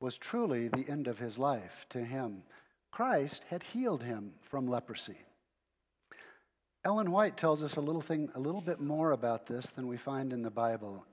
was 0.00 0.16
truly 0.16 0.68
the 0.68 0.88
end 0.88 1.06
of 1.06 1.18
his 1.18 1.38
life 1.38 1.86
to 1.90 2.04
him. 2.04 2.42
Christ 2.90 3.44
had 3.50 3.62
healed 3.62 4.02
him 4.02 4.32
from 4.42 4.68
leprosy. 4.68 5.18
Ellen 6.84 7.10
White 7.10 7.36
tells 7.36 7.62
us 7.62 7.76
a 7.76 7.80
little 7.80 8.00
thing, 8.00 8.30
a 8.34 8.40
little 8.40 8.60
bit 8.60 8.80
more 8.80 9.10
about 9.10 9.46
this 9.46 9.70
than 9.70 9.88
we 9.88 9.96
find 9.96 10.32
in 10.32 10.42
the 10.42 10.50
Bible. 10.50 11.04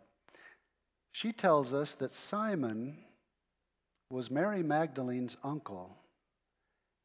She 1.12 1.32
tells 1.32 1.74
us 1.74 1.96
that 1.96 2.14
Simon 2.14 2.98
was 4.10 4.30
Mary 4.30 4.62
Magdalene's 4.62 5.38
uncle, 5.44 5.96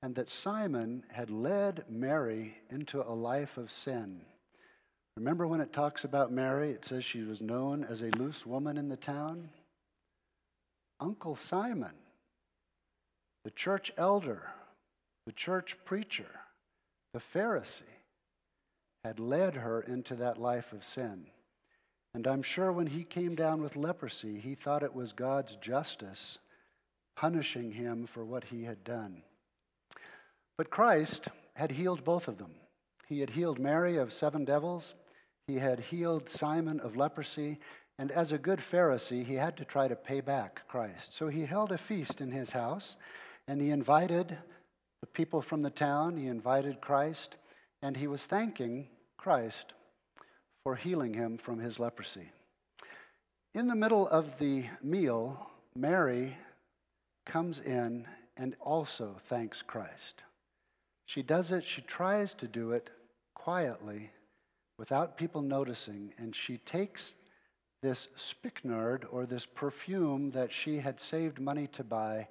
and 0.03 0.15
that 0.15 0.31
Simon 0.31 1.05
had 1.11 1.31
led 1.31 1.85
Mary 1.89 2.59
into 2.71 3.03
a 3.03 3.15
life 3.15 3.57
of 3.57 3.71
sin. 3.71 4.23
Remember 5.17 5.47
when 5.47 5.61
it 5.61 5.73
talks 5.73 6.05
about 6.05 6.33
Mary, 6.33 6.71
it 6.71 6.85
says 6.85 7.05
she 7.05 7.23
was 7.23 7.41
known 7.41 7.85
as 7.85 8.03
a 8.03 8.11
loose 8.11 8.47
woman 8.47 8.77
in 8.77 8.89
the 8.89 8.97
town? 8.97 9.51
Uncle 10.99 11.35
Simon, 11.35 11.95
the 13.45 13.51
church 13.51 13.91
elder, 13.97 14.51
the 15.27 15.33
church 15.33 15.77
preacher, 15.85 16.29
the 17.13 17.21
Pharisee, 17.21 18.00
had 19.05 19.19
led 19.19 19.57
her 19.57 19.81
into 19.81 20.15
that 20.17 20.39
life 20.39 20.73
of 20.73 20.85
sin. 20.85 21.27
And 22.15 22.27
I'm 22.27 22.43
sure 22.43 22.73
when 22.73 22.89
he 22.89 23.05
came 23.05 23.35
down 23.35 23.63
with 23.63 23.77
leprosy, 23.77 24.41
he 24.41 24.55
thought 24.55 24.83
it 24.83 24.95
was 24.95 25.13
God's 25.13 25.57
justice 25.57 26.39
punishing 27.17 27.73
him 27.73 28.07
for 28.07 28.25
what 28.25 28.45
he 28.45 28.65
had 28.65 28.83
done. 28.83 29.23
But 30.57 30.71
Christ 30.71 31.29
had 31.55 31.73
healed 31.73 32.05
both 32.05 32.29
of 32.29 32.39
them. 32.39 32.53
He 33.07 33.21
had 33.21 33.31
healed 33.31 33.59
Mary 33.59 33.97
of 33.97 34.13
seven 34.13 34.45
devils, 34.45 34.95
he 35.47 35.57
had 35.57 35.81
healed 35.81 36.29
Simon 36.29 36.81
of 36.81 36.97
leprosy, 36.97 37.59
and 37.99 38.11
as 38.11 38.33
a 38.33 38.39
good 38.39 38.61
Pharisee, 38.61 39.25
he 39.25 39.35
had 39.35 39.57
to 39.57 39.65
try 39.65 39.89
to 39.89 39.97
pay 39.97 40.21
back 40.21 40.67
Christ. 40.69 41.13
So 41.13 41.29
he 41.29 41.45
held 41.45 41.73
a 41.73 41.79
feast 41.79 42.21
in 42.21 42.31
his 42.31 42.53
house, 42.53 42.97
and 43.47 43.61
he 43.61 43.71
invited 43.71 44.39
the 45.01 45.07
people 45.07 45.43
from 45.43 45.63
the 45.63 45.71
town, 45.71 46.17
he 46.17 46.27
invited 46.27 46.81
Christ, 46.81 47.37
and 47.83 47.97
he 47.97 48.07
was 48.07 48.27
thanking 48.27 48.89
Christ 49.17 49.73
for 50.63 50.77
healing 50.77 51.15
him 51.15 51.39
from 51.39 51.59
his 51.59 51.79
leprosy. 51.79 52.31
In 53.55 53.69
the 53.69 53.75
middle 53.75 54.07
of 54.09 54.39
the 54.39 54.67
meal, 54.83 55.51
Mary 55.75 56.37
comes 57.27 57.59
in 57.59 58.07
and 58.37 58.55
also 58.61 59.17
thanks 59.25 59.63
Christ. 59.63 60.23
She 61.07 61.23
does 61.23 61.51
it, 61.51 61.65
she 61.65 61.81
tries 61.83 62.35
to 62.35 62.47
do 62.47 62.73
it 62.73 62.91
quietly 63.35 64.11
without 64.79 65.17
people 65.17 65.43
noticing, 65.43 66.13
and 66.17 66.35
she 66.35 66.59
takes 66.59 67.15
this 67.83 68.09
spikenard 68.15 69.07
or 69.11 69.27
this 69.27 69.47
perfume 69.47 70.31
that 70.31 70.53
she 70.53 70.79
had 70.79 71.01
saved 71.01 71.41
money 71.41 71.67
to 71.67 71.83
buy 71.83 72.29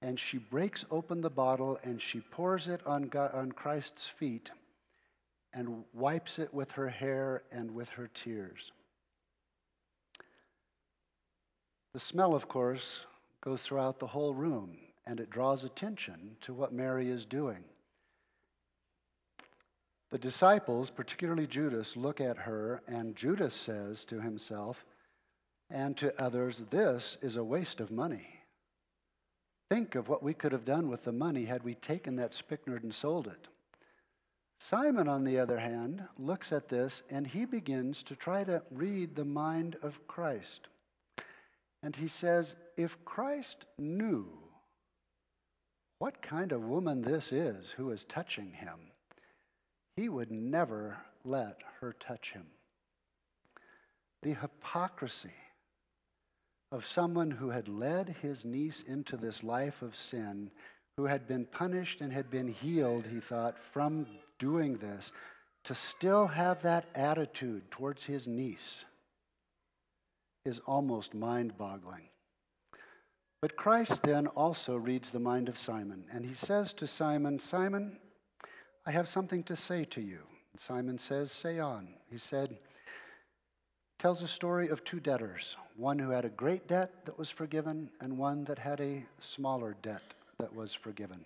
and 0.00 0.18
she 0.18 0.38
breaks 0.38 0.84
open 0.90 1.20
the 1.20 1.30
bottle 1.30 1.78
and 1.82 2.00
she 2.00 2.20
pours 2.20 2.68
it 2.68 2.80
on, 2.86 3.04
God, 3.04 3.34
on 3.34 3.52
Christ's 3.52 4.06
feet 4.06 4.50
and 5.52 5.84
wipes 5.92 6.38
it 6.38 6.52
with 6.52 6.72
her 6.72 6.88
hair 6.88 7.42
and 7.50 7.70
with 7.70 7.90
her 7.90 8.08
tears. 8.12 8.72
The 11.94 12.00
smell, 12.00 12.34
of 12.34 12.48
course, 12.48 13.00
goes 13.40 13.62
throughout 13.62 13.98
the 13.98 14.08
whole 14.08 14.34
room 14.34 14.76
and 15.06 15.20
it 15.20 15.30
draws 15.30 15.64
attention 15.64 16.36
to 16.42 16.52
what 16.52 16.72
Mary 16.72 17.08
is 17.08 17.24
doing. 17.24 17.64
The 20.10 20.18
disciples, 20.18 20.90
particularly 20.90 21.46
Judas, 21.46 21.96
look 21.96 22.20
at 22.20 22.38
her, 22.38 22.82
and 22.86 23.16
Judas 23.16 23.54
says 23.54 24.04
to 24.04 24.20
himself 24.20 24.84
and 25.70 25.96
to 25.98 26.18
others, 26.22 26.62
This 26.70 27.18
is 27.20 27.36
a 27.36 27.44
waste 27.44 27.80
of 27.80 27.90
money. 27.90 28.40
Think 29.70 29.94
of 29.94 30.08
what 30.08 30.22
we 30.22 30.32
could 30.32 30.52
have 30.52 30.64
done 30.64 30.88
with 30.88 31.04
the 31.04 31.12
money 31.12 31.44
had 31.44 31.62
we 31.62 31.74
taken 31.74 32.16
that 32.16 32.32
spikenard 32.32 32.82
and 32.82 32.94
sold 32.94 33.26
it. 33.26 33.48
Simon, 34.58 35.08
on 35.08 35.24
the 35.24 35.38
other 35.38 35.60
hand, 35.60 36.02
looks 36.18 36.52
at 36.52 36.68
this 36.68 37.02
and 37.08 37.28
he 37.28 37.44
begins 37.44 38.02
to 38.02 38.16
try 38.16 38.42
to 38.44 38.62
read 38.70 39.14
the 39.14 39.24
mind 39.24 39.76
of 39.82 40.06
Christ. 40.08 40.68
And 41.82 41.94
he 41.94 42.08
says, 42.08 42.56
If 42.76 43.04
Christ 43.04 43.64
knew 43.78 44.26
what 46.00 46.22
kind 46.22 46.52
of 46.52 46.62
woman 46.62 47.02
this 47.02 47.32
is 47.32 47.70
who 47.70 47.90
is 47.90 48.04
touching 48.04 48.52
him, 48.52 48.92
he 49.96 50.08
would 50.08 50.30
never 50.30 50.98
let 51.24 51.58
her 51.80 51.92
touch 51.92 52.32
him. 52.32 52.46
The 54.22 54.34
hypocrisy 54.34 55.34
of 56.70 56.86
someone 56.86 57.30
who 57.30 57.50
had 57.50 57.68
led 57.68 58.16
his 58.22 58.44
niece 58.44 58.82
into 58.82 59.16
this 59.16 59.42
life 59.42 59.82
of 59.82 59.96
sin, 59.96 60.50
who 60.96 61.04
had 61.04 61.26
been 61.26 61.46
punished 61.46 62.00
and 62.00 62.12
had 62.12 62.30
been 62.30 62.48
healed, 62.48 63.06
he 63.06 63.20
thought, 63.20 63.58
from 63.58 64.06
doing 64.38 64.78
this, 64.78 65.12
to 65.64 65.74
still 65.74 66.28
have 66.28 66.62
that 66.62 66.86
attitude 66.94 67.70
towards 67.70 68.04
his 68.04 68.26
niece 68.26 68.84
is 70.44 70.60
almost 70.66 71.14
mind 71.14 71.58
boggling. 71.58 72.08
But 73.40 73.56
Christ 73.56 74.02
then 74.02 74.26
also 74.28 74.76
reads 74.76 75.10
the 75.10 75.20
mind 75.20 75.48
of 75.48 75.58
Simon, 75.58 76.04
and 76.12 76.24
he 76.24 76.34
says 76.34 76.72
to 76.74 76.86
Simon, 76.86 77.38
Simon, 77.38 77.98
I 78.86 78.90
have 78.90 79.08
something 79.08 79.42
to 79.44 79.56
say 79.56 79.84
to 79.84 80.00
you. 80.00 80.20
And 80.52 80.60
Simon 80.60 80.98
says, 80.98 81.30
Say 81.30 81.58
on. 81.58 81.88
He 82.10 82.18
said, 82.18 82.56
tells 83.98 84.22
a 84.22 84.28
story 84.28 84.68
of 84.68 84.84
two 84.84 85.00
debtors, 85.00 85.56
one 85.76 85.98
who 85.98 86.10
had 86.10 86.24
a 86.24 86.30
great 86.30 86.68
debt 86.68 87.04
that 87.04 87.18
was 87.18 87.30
forgiven 87.30 87.90
and 88.00 88.16
one 88.16 88.44
that 88.44 88.60
had 88.60 88.80
a 88.80 89.04
smaller 89.20 89.76
debt 89.82 90.14
that 90.38 90.54
was 90.54 90.72
forgiven. 90.72 91.24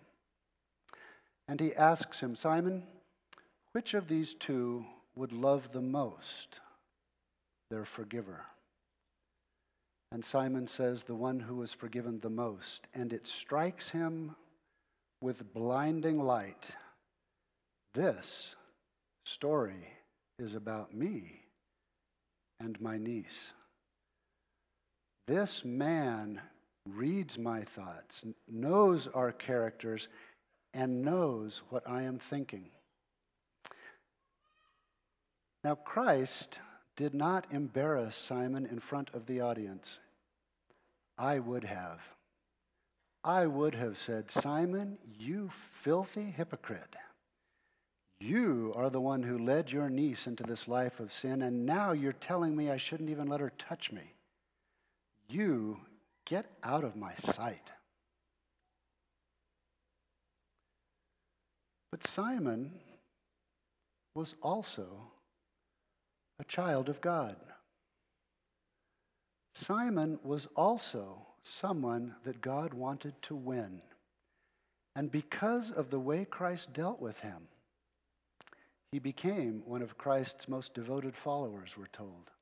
And 1.46 1.60
he 1.60 1.74
asks 1.74 2.20
him, 2.20 2.34
Simon, 2.34 2.84
which 3.72 3.94
of 3.94 4.08
these 4.08 4.34
two 4.34 4.84
would 5.14 5.32
love 5.32 5.72
the 5.72 5.80
most 5.80 6.60
their 7.70 7.84
forgiver? 7.84 8.46
And 10.12 10.24
Simon 10.24 10.66
says, 10.66 11.04
The 11.04 11.14
one 11.14 11.40
who 11.40 11.56
was 11.56 11.72
forgiven 11.72 12.20
the 12.20 12.28
most. 12.28 12.86
And 12.92 13.14
it 13.14 13.26
strikes 13.26 13.90
him 13.90 14.36
with 15.22 15.54
blinding 15.54 16.22
light. 16.22 16.70
This 17.94 18.56
story 19.24 19.88
is 20.38 20.54
about 20.54 20.94
me 20.94 21.44
and 22.60 22.78
my 22.78 22.98
niece. 22.98 23.52
This 25.26 25.64
man 25.64 26.40
reads 26.86 27.38
my 27.38 27.62
thoughts, 27.62 28.24
knows 28.46 29.06
our 29.06 29.32
characters, 29.32 30.08
and 30.74 31.02
knows 31.02 31.62
what 31.70 31.88
I 31.88 32.02
am 32.02 32.18
thinking. 32.18 32.70
Now, 35.64 35.76
Christ 35.76 36.58
did 36.96 37.14
not 37.14 37.46
embarrass 37.50 38.16
Simon 38.16 38.66
in 38.66 38.80
front 38.80 39.10
of 39.14 39.26
the 39.26 39.40
audience. 39.40 40.00
I 41.16 41.38
would 41.38 41.64
have. 41.64 42.00
I 43.24 43.46
would 43.46 43.76
have 43.76 43.96
said, 43.96 44.30
Simon, 44.30 44.98
you 45.18 45.50
filthy 45.82 46.30
hypocrite. 46.30 46.96
You 48.18 48.72
are 48.76 48.90
the 48.90 49.00
one 49.00 49.22
who 49.22 49.38
led 49.38 49.70
your 49.70 49.88
niece 49.88 50.26
into 50.26 50.42
this 50.42 50.66
life 50.66 50.98
of 50.98 51.12
sin, 51.12 51.42
and 51.42 51.64
now 51.64 51.92
you're 51.92 52.12
telling 52.12 52.56
me 52.56 52.70
I 52.70 52.76
shouldn't 52.76 53.10
even 53.10 53.28
let 53.28 53.40
her 53.40 53.52
touch 53.56 53.92
me. 53.92 54.14
You 55.28 55.78
get 56.24 56.46
out 56.62 56.84
of 56.84 56.96
my 56.96 57.14
sight. 57.14 57.70
But 61.90 62.06
Simon 62.06 62.72
was 64.14 64.34
also 64.42 65.12
a 66.42 66.44
child 66.44 66.88
of 66.88 67.00
God. 67.00 67.36
Simon 69.54 70.18
was 70.24 70.48
also 70.56 71.28
someone 71.40 72.16
that 72.24 72.40
God 72.40 72.74
wanted 72.74 73.14
to 73.22 73.36
win. 73.36 73.80
And 74.96 75.08
because 75.08 75.70
of 75.70 75.90
the 75.90 76.00
way 76.00 76.24
Christ 76.24 76.72
dealt 76.72 77.00
with 77.00 77.20
him, 77.20 77.46
he 78.90 78.98
became 78.98 79.62
one 79.64 79.82
of 79.82 79.96
Christ's 79.96 80.48
most 80.48 80.74
devoted 80.74 81.16
followers, 81.16 81.76
we're 81.78 81.86
told. 81.86 82.32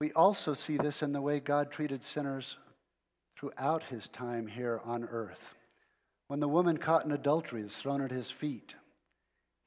We 0.00 0.12
also 0.12 0.54
see 0.54 0.76
this 0.76 1.02
in 1.02 1.12
the 1.12 1.20
way 1.20 1.40
God 1.40 1.72
treated 1.72 2.04
sinners 2.04 2.56
throughout 3.36 3.82
his 3.84 4.08
time 4.08 4.46
here 4.46 4.80
on 4.84 5.08
earth. 5.10 5.56
When 6.28 6.38
the 6.38 6.48
woman 6.48 6.76
caught 6.76 7.04
in 7.04 7.10
adultery 7.10 7.62
is 7.62 7.74
thrown 7.74 8.00
at 8.00 8.12
his 8.12 8.30
feet, 8.30 8.76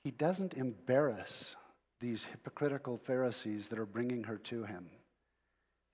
he 0.05 0.11
doesn't 0.11 0.53
embarrass 0.53 1.57
these 2.03 2.25
hypocritical 2.25 2.97
Pharisees 2.97 3.69
that 3.69 3.79
are 3.79 3.85
bringing 3.85 4.25
her 4.25 4.35
to 4.35 4.65
him. 4.65 4.87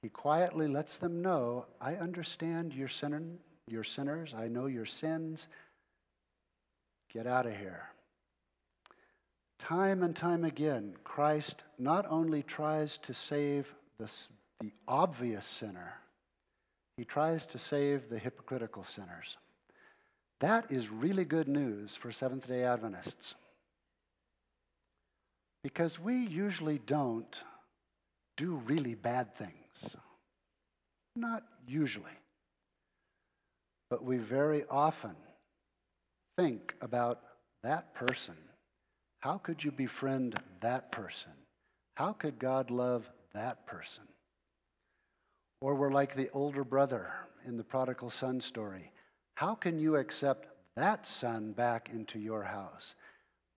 He 0.02 0.10
quietly 0.10 0.68
lets 0.68 0.98
them 0.98 1.22
know, 1.22 1.68
I 1.80 1.96
understand 1.96 2.74
you're, 2.74 2.88
sinner, 2.88 3.22
you're 3.68 3.84
sinners. 3.84 4.34
I 4.36 4.48
know 4.48 4.66
your 4.66 4.88
sins. 4.88 5.48
Get 7.14 7.28
out 7.28 7.46
of 7.46 7.56
here. 7.56 7.90
Time 9.60 10.02
and 10.02 10.16
time 10.16 10.44
again, 10.44 10.96
Christ 11.04 11.64
not 11.78 12.08
only 12.10 12.42
tries 12.42 12.98
to 13.00 13.14
save 13.14 13.76
the, 14.00 14.10
the 14.62 14.72
obvious 14.88 15.46
sinner, 15.46 15.98
he 16.98 17.06
tries 17.06 17.46
to 17.48 17.60
save 17.60 18.10
the 18.10 18.18
hypocritical 18.18 18.84
sinners. 18.84 19.38
That 20.40 20.72
is 20.72 20.90
really 20.90 21.26
good 21.26 21.48
news 21.48 21.96
for 21.96 22.12
Seventh 22.12 22.48
day 22.48 22.64
Adventists. 22.64 23.36
Because 25.64 26.00
we 26.00 26.16
usually 26.16 26.80
don't 26.80 27.40
do 28.38 28.56
really 28.66 28.96
bad 28.96 29.36
things. 29.36 29.96
Not 31.16 31.44
usually. 31.68 32.06
But 33.90 34.04
we 34.04 34.18
very 34.18 34.64
often 34.70 35.16
think 36.38 36.74
about 36.82 37.22
that 37.64 37.94
person. 37.94 38.36
How 39.20 39.38
could 39.38 39.64
you 39.64 39.72
befriend 39.72 40.40
that 40.62 40.92
person? 40.92 41.32
How 41.96 42.14
could 42.14 42.40
God 42.40 42.72
love 42.72 43.10
that 43.34 43.68
person? 43.68 44.04
Or 45.60 45.76
we're 45.76 45.92
like 45.92 46.16
the 46.16 46.30
older 46.32 46.64
brother 46.64 47.12
in 47.46 47.58
the 47.58 47.64
prodigal 47.64 48.10
son 48.10 48.40
story. 48.40 48.92
How 49.36 49.56
can 49.56 49.80
you 49.80 49.98
accept 49.98 50.48
that 50.78 51.06
son 51.06 51.52
back 51.52 51.90
into 51.92 52.20
your 52.20 52.44
house? 52.44 52.94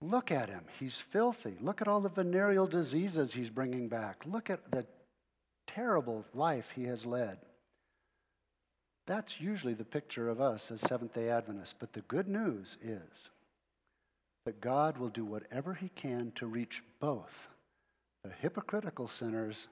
Look 0.02 0.32
at 0.32 0.48
him. 0.48 0.64
He's 0.80 1.00
filthy. 1.00 1.56
Look 1.60 1.80
at 1.80 1.86
all 1.86 2.00
the 2.00 2.08
venereal 2.08 2.66
diseases 2.66 3.32
he's 3.32 3.50
bringing 3.50 3.86
back. 3.88 4.24
Look 4.26 4.50
at 4.50 4.72
the 4.72 4.84
terrible 5.68 6.24
life 6.34 6.72
he 6.74 6.84
has 6.84 7.06
led. 7.06 7.38
That's 9.06 9.40
usually 9.40 9.74
the 9.74 9.84
picture 9.84 10.28
of 10.28 10.40
us 10.40 10.72
as 10.72 10.80
Seventh 10.80 11.14
day 11.14 11.28
Adventists. 11.28 11.74
But 11.78 11.92
the 11.92 12.00
good 12.02 12.26
news 12.26 12.76
is 12.82 13.30
that 14.44 14.60
God 14.60 14.98
will 14.98 15.08
do 15.08 15.24
whatever 15.24 15.74
he 15.74 15.88
can 15.94 16.32
to 16.34 16.46
reach 16.46 16.82
both 16.98 17.48
the 18.24 18.30
hypocritical 18.40 19.06
sinners 19.06 19.68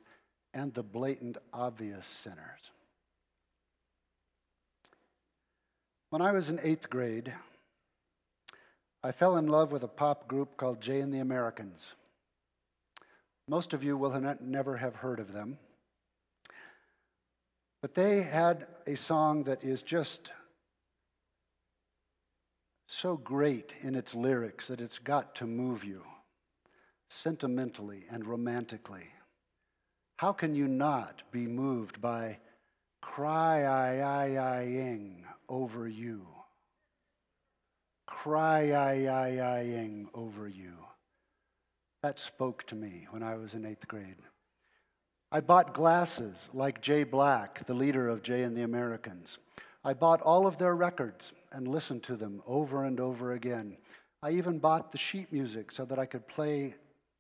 and 0.55 0.75
the 0.75 0.83
blatant, 0.83 1.39
obvious 1.53 2.07
sinners. 2.07 2.71
When 6.11 6.23
I 6.23 6.33
was 6.33 6.51
in 6.51 6.61
eighth 6.63 6.91
grade, 6.91 7.33
I 9.03 9.13
fell 9.13 9.37
in 9.37 9.47
love 9.47 9.73
with 9.73 9.83
a 9.83 9.89
pop 9.89 10.29
group 10.29 10.57
called 10.57 10.81
Jay 10.81 11.01
and 11.01 11.13
the 11.13 11.21
Americans. 11.21 11.95
Most 13.49 13.73
of 13.73 13.83
you 13.83 13.97
will 13.97 14.21
never 14.41 14.77
have 14.77 14.97
heard 14.97 15.21
of 15.21 15.33
them. 15.33 15.59
But 17.81 17.95
they 17.95 18.23
had 18.23 18.67
a 18.87 18.97
song 18.97 19.45
that 19.45 19.65
is 19.65 19.83
just 19.83 20.31
so 22.87 23.17
great 23.17 23.73
in 23.81 23.95
its 23.95 24.15
lyrics 24.15 24.69
that 24.69 24.81
it's 24.81 24.99
got 24.99 25.35
to 25.37 25.47
move 25.47 25.83
you 25.83 26.03
sentimentally 27.09 28.05
and 28.11 28.27
romantically. 28.27 29.09
How 30.17 30.33
can 30.33 30.55
you 30.55 30.69
not 30.69 31.23
be 31.33 31.47
moved 31.47 32.03
by 32.03 32.39
cry 33.01 33.63
I 33.65 33.99
I 34.01 34.35
I 34.35 34.65
ing 34.67 35.25
over 35.49 35.89
you? 35.89 36.27
Cry 38.11 38.73
I 38.73 39.07
I 39.07 39.37
I 39.39 39.63
ing 39.63 40.09
over 40.13 40.47
you. 40.47 40.75
That 42.03 42.19
spoke 42.19 42.67
to 42.67 42.75
me 42.75 43.07
when 43.11 43.23
I 43.23 43.37
was 43.37 43.55
in 43.55 43.65
eighth 43.65 43.89
grade. 43.89 44.17
I 45.33 45.41
bought 45.41 45.73
glasses 45.73 46.51
like 46.53 46.83
Jay 46.83 47.05
Black, 47.05 47.65
the 47.65 47.73
leader 47.73 48.09
of 48.09 48.23
Jay 48.23 48.43
and 48.43 48.55
the 48.57 48.63
Americans. 48.63 49.39
I 49.85 49.95
bought 49.95 50.21
all 50.21 50.47
of 50.47 50.59
their 50.59 50.75
records 50.75 51.33
and 51.53 51.67
listened 51.67 52.03
to 52.05 52.17
them 52.17 52.43
over 52.47 52.85
and 52.85 53.01
over 53.01 53.33
again. 53.33 53.79
I 54.23 54.33
even 54.33 54.59
bought 54.59 54.93
the 54.93 54.99
sheet 54.99 55.33
music 55.33 55.73
so 55.73 55.85
that 55.87 55.99
I 55.99 56.05
could 56.05 56.29
play 56.29 56.75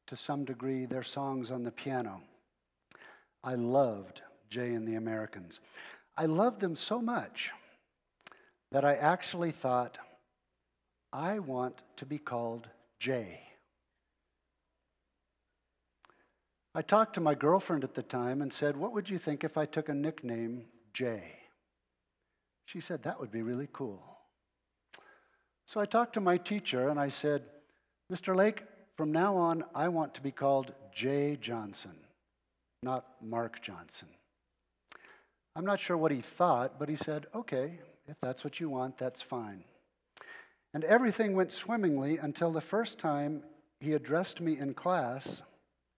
to 0.09 0.16
some 0.16 0.44
degree 0.44 0.85
their 0.85 1.03
songs 1.03 1.50
on 1.50 1.62
the 1.62 1.70
piano. 1.70 2.20
I 3.42 3.55
loved 3.55 4.20
Jay 4.50 4.74
and 4.74 4.87
the 4.87 4.96
Americans. 4.96 5.61
I 6.16 6.26
loved 6.26 6.61
them 6.61 6.76
so 6.76 7.00
much 7.00 7.53
that 8.72 8.85
I 8.85 8.96
actually 8.96 9.53
thought, 9.53 9.98
I 11.12 11.40
want 11.40 11.83
to 11.96 12.07
be 12.07 12.18
called 12.18 12.68
Jay. 12.99 13.40
I 16.75 16.83
talked 16.83 17.14
to 17.14 17.20
my 17.20 17.35
girlfriend 17.35 17.83
at 17.83 17.94
the 17.94 18.03
time 18.03 18.40
and 18.40 18.53
said, 18.53 18.77
What 18.77 18.92
would 18.92 19.11
you 19.11 19.18
think 19.18 19.42
if 19.42 19.57
I 19.57 19.66
took 19.66 19.88
a 19.88 19.94
nickname 19.94 20.67
Jay? 20.94 21.35
She 22.65 22.81
said, 22.81 23.02
That 23.02 23.19
would 23.19 23.33
be 23.33 23.42
really 23.42 23.69
cool. 23.73 24.00
So 25.67 25.81
I 25.81 25.87
talked 25.87 26.15
to 26.15 26.21
my 26.21 26.37
teacher 26.37 26.88
and 26.88 26.98
I 26.98 27.08
said, 27.08 27.42
Mr. 28.13 28.37
Lake, 28.37 28.63
from 28.96 29.11
now 29.11 29.37
on, 29.37 29.65
I 29.75 29.88
want 29.88 30.15
to 30.15 30.21
be 30.21 30.31
called 30.31 30.73
Jay 30.94 31.37
Johnson, 31.40 31.94
not 32.83 33.06
Mark 33.21 33.61
Johnson. 33.63 34.08
I'm 35.56 35.65
not 35.65 35.81
sure 35.81 35.96
what 35.96 36.13
he 36.13 36.21
thought, 36.21 36.79
but 36.79 36.88
he 36.88 36.96
said, 36.96 37.27
Okay, 37.35 37.81
if 38.06 38.17
that's 38.23 38.44
what 38.44 38.61
you 38.61 38.69
want, 38.69 38.96
that's 38.96 39.23
fine. 39.23 39.65
And 40.73 40.85
everything 40.85 41.35
went 41.35 41.52
swimmingly 41.52 42.18
until 42.18 42.52
the 42.52 42.60
first 42.60 42.98
time 42.98 43.42
he 43.81 43.92
addressed 43.92 44.40
me 44.40 44.58
in 44.58 44.75
class 44.75 45.42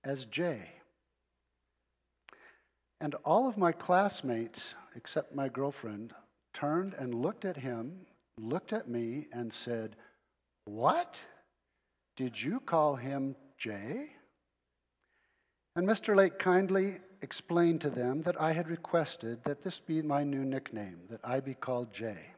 as 0.04 0.24
Jay. 0.24 0.70
And 3.00 3.14
all 3.24 3.48
of 3.48 3.58
my 3.58 3.72
classmates, 3.72 4.74
except 4.94 5.34
my 5.34 5.48
girlfriend, 5.48 6.14
turned 6.54 6.94
and 6.94 7.14
looked 7.14 7.44
at 7.44 7.56
him, 7.56 8.06
looked 8.38 8.72
at 8.72 8.88
me, 8.88 9.26
and 9.32 9.52
said, 9.52 9.96
What? 10.64 11.20
Did 12.16 12.40
you 12.40 12.60
call 12.60 12.96
him 12.96 13.36
Jay? 13.58 14.10
And 15.74 15.88
Mr. 15.88 16.14
Lake 16.14 16.38
kindly 16.38 16.98
explained 17.22 17.80
to 17.80 17.90
them 17.90 18.22
that 18.22 18.40
I 18.40 18.52
had 18.52 18.68
requested 18.68 19.44
that 19.44 19.62
this 19.62 19.80
be 19.80 20.02
my 20.02 20.22
new 20.22 20.44
nickname, 20.44 21.00
that 21.08 21.20
I 21.24 21.40
be 21.40 21.54
called 21.54 21.92
Jay. 21.92 22.31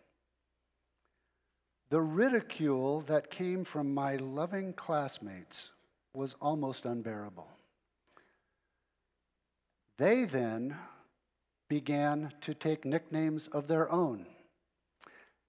The 1.94 2.02
ridicule 2.02 3.02
that 3.02 3.30
came 3.30 3.62
from 3.62 3.94
my 3.94 4.16
loving 4.16 4.72
classmates 4.72 5.70
was 6.12 6.34
almost 6.40 6.86
unbearable. 6.86 7.46
They 9.96 10.24
then 10.24 10.76
began 11.68 12.32
to 12.40 12.52
take 12.52 12.84
nicknames 12.84 13.46
of 13.46 13.68
their 13.68 13.88
own 13.92 14.26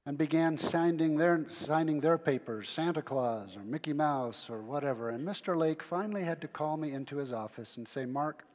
and 0.06 0.20
began 0.20 0.60
signing 0.60 1.18
their, 1.18 1.48
signing 1.50 2.02
their 2.02 2.20
papers, 2.20 2.70
Santa 2.70 3.02
Claus 3.02 3.58
or 3.58 3.64
Mickey 3.64 3.94
Mouse 3.94 4.48
or 4.48 4.62
whatever. 4.62 5.10
And 5.10 5.28
Mr. 5.28 5.58
Lake 5.58 5.82
finally 5.82 6.26
had 6.26 6.42
to 6.42 6.48
call 6.48 6.78
me 6.78 6.92
into 6.92 7.18
his 7.18 7.34
office 7.34 7.76
and 7.76 7.88
say, 7.88 8.06
Mark, 8.06 8.46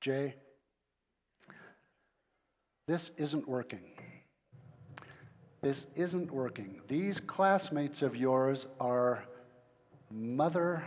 Jay, 0.00 0.34
this 2.88 3.12
isn't 3.16 3.46
working. 3.46 3.84
This 5.66 5.84
isn't 5.96 6.30
working. 6.30 6.80
These 6.86 7.18
classmates 7.18 8.00
of 8.00 8.14
yours 8.14 8.66
are 8.78 9.24
mother 10.12 10.84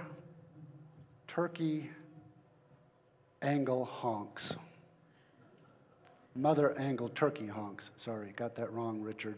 turkey 1.28 1.90
angle 3.42 3.84
honks. 3.84 4.56
Mother 6.34 6.80
angle 6.80 7.10
turkey 7.10 7.48
honks. 7.48 7.92
Sorry, 7.98 8.32
got 8.38 8.56
that 8.56 8.72
wrong, 8.72 9.02
Richard. 9.02 9.36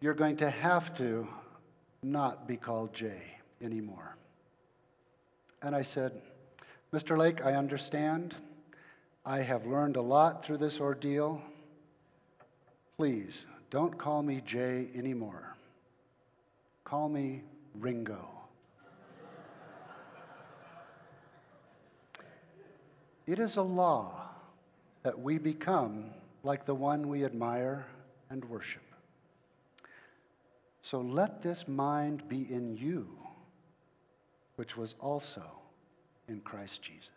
You're 0.00 0.12
going 0.12 0.38
to 0.38 0.50
have 0.50 0.92
to 0.96 1.28
not 2.02 2.48
be 2.48 2.56
called 2.56 2.92
Jay 2.92 3.22
anymore. 3.62 4.16
And 5.62 5.76
I 5.76 5.82
said, 5.82 6.10
Mr. 6.92 7.16
Lake, 7.16 7.40
I 7.40 7.52
understand. 7.52 8.34
I 9.24 9.42
have 9.42 9.64
learned 9.64 9.94
a 9.94 10.02
lot 10.02 10.44
through 10.44 10.58
this 10.58 10.80
ordeal. 10.80 11.40
Please 12.98 13.46
don't 13.68 13.98
call 13.98 14.22
me 14.22 14.40
Jay 14.44 14.88
anymore. 14.94 15.54
Call 16.84 17.10
me 17.10 17.42
Ringo. 17.74 18.30
It 23.26 23.38
is 23.38 23.56
a 23.56 23.62
law 23.62 24.28
that 25.02 25.20
we 25.20 25.36
become 25.36 26.10
like 26.42 26.64
the 26.64 26.74
one 26.74 27.08
we 27.08 27.24
admire 27.24 27.86
and 28.30 28.44
worship. 28.46 28.82
So 30.80 31.00
let 31.00 31.42
this 31.42 31.66
mind 31.66 32.28
be 32.28 32.46
in 32.50 32.76
you, 32.76 33.08
which 34.54 34.76
was 34.76 34.94
also 35.00 35.42
in 36.28 36.40
Christ 36.40 36.80
Jesus. 36.80 37.15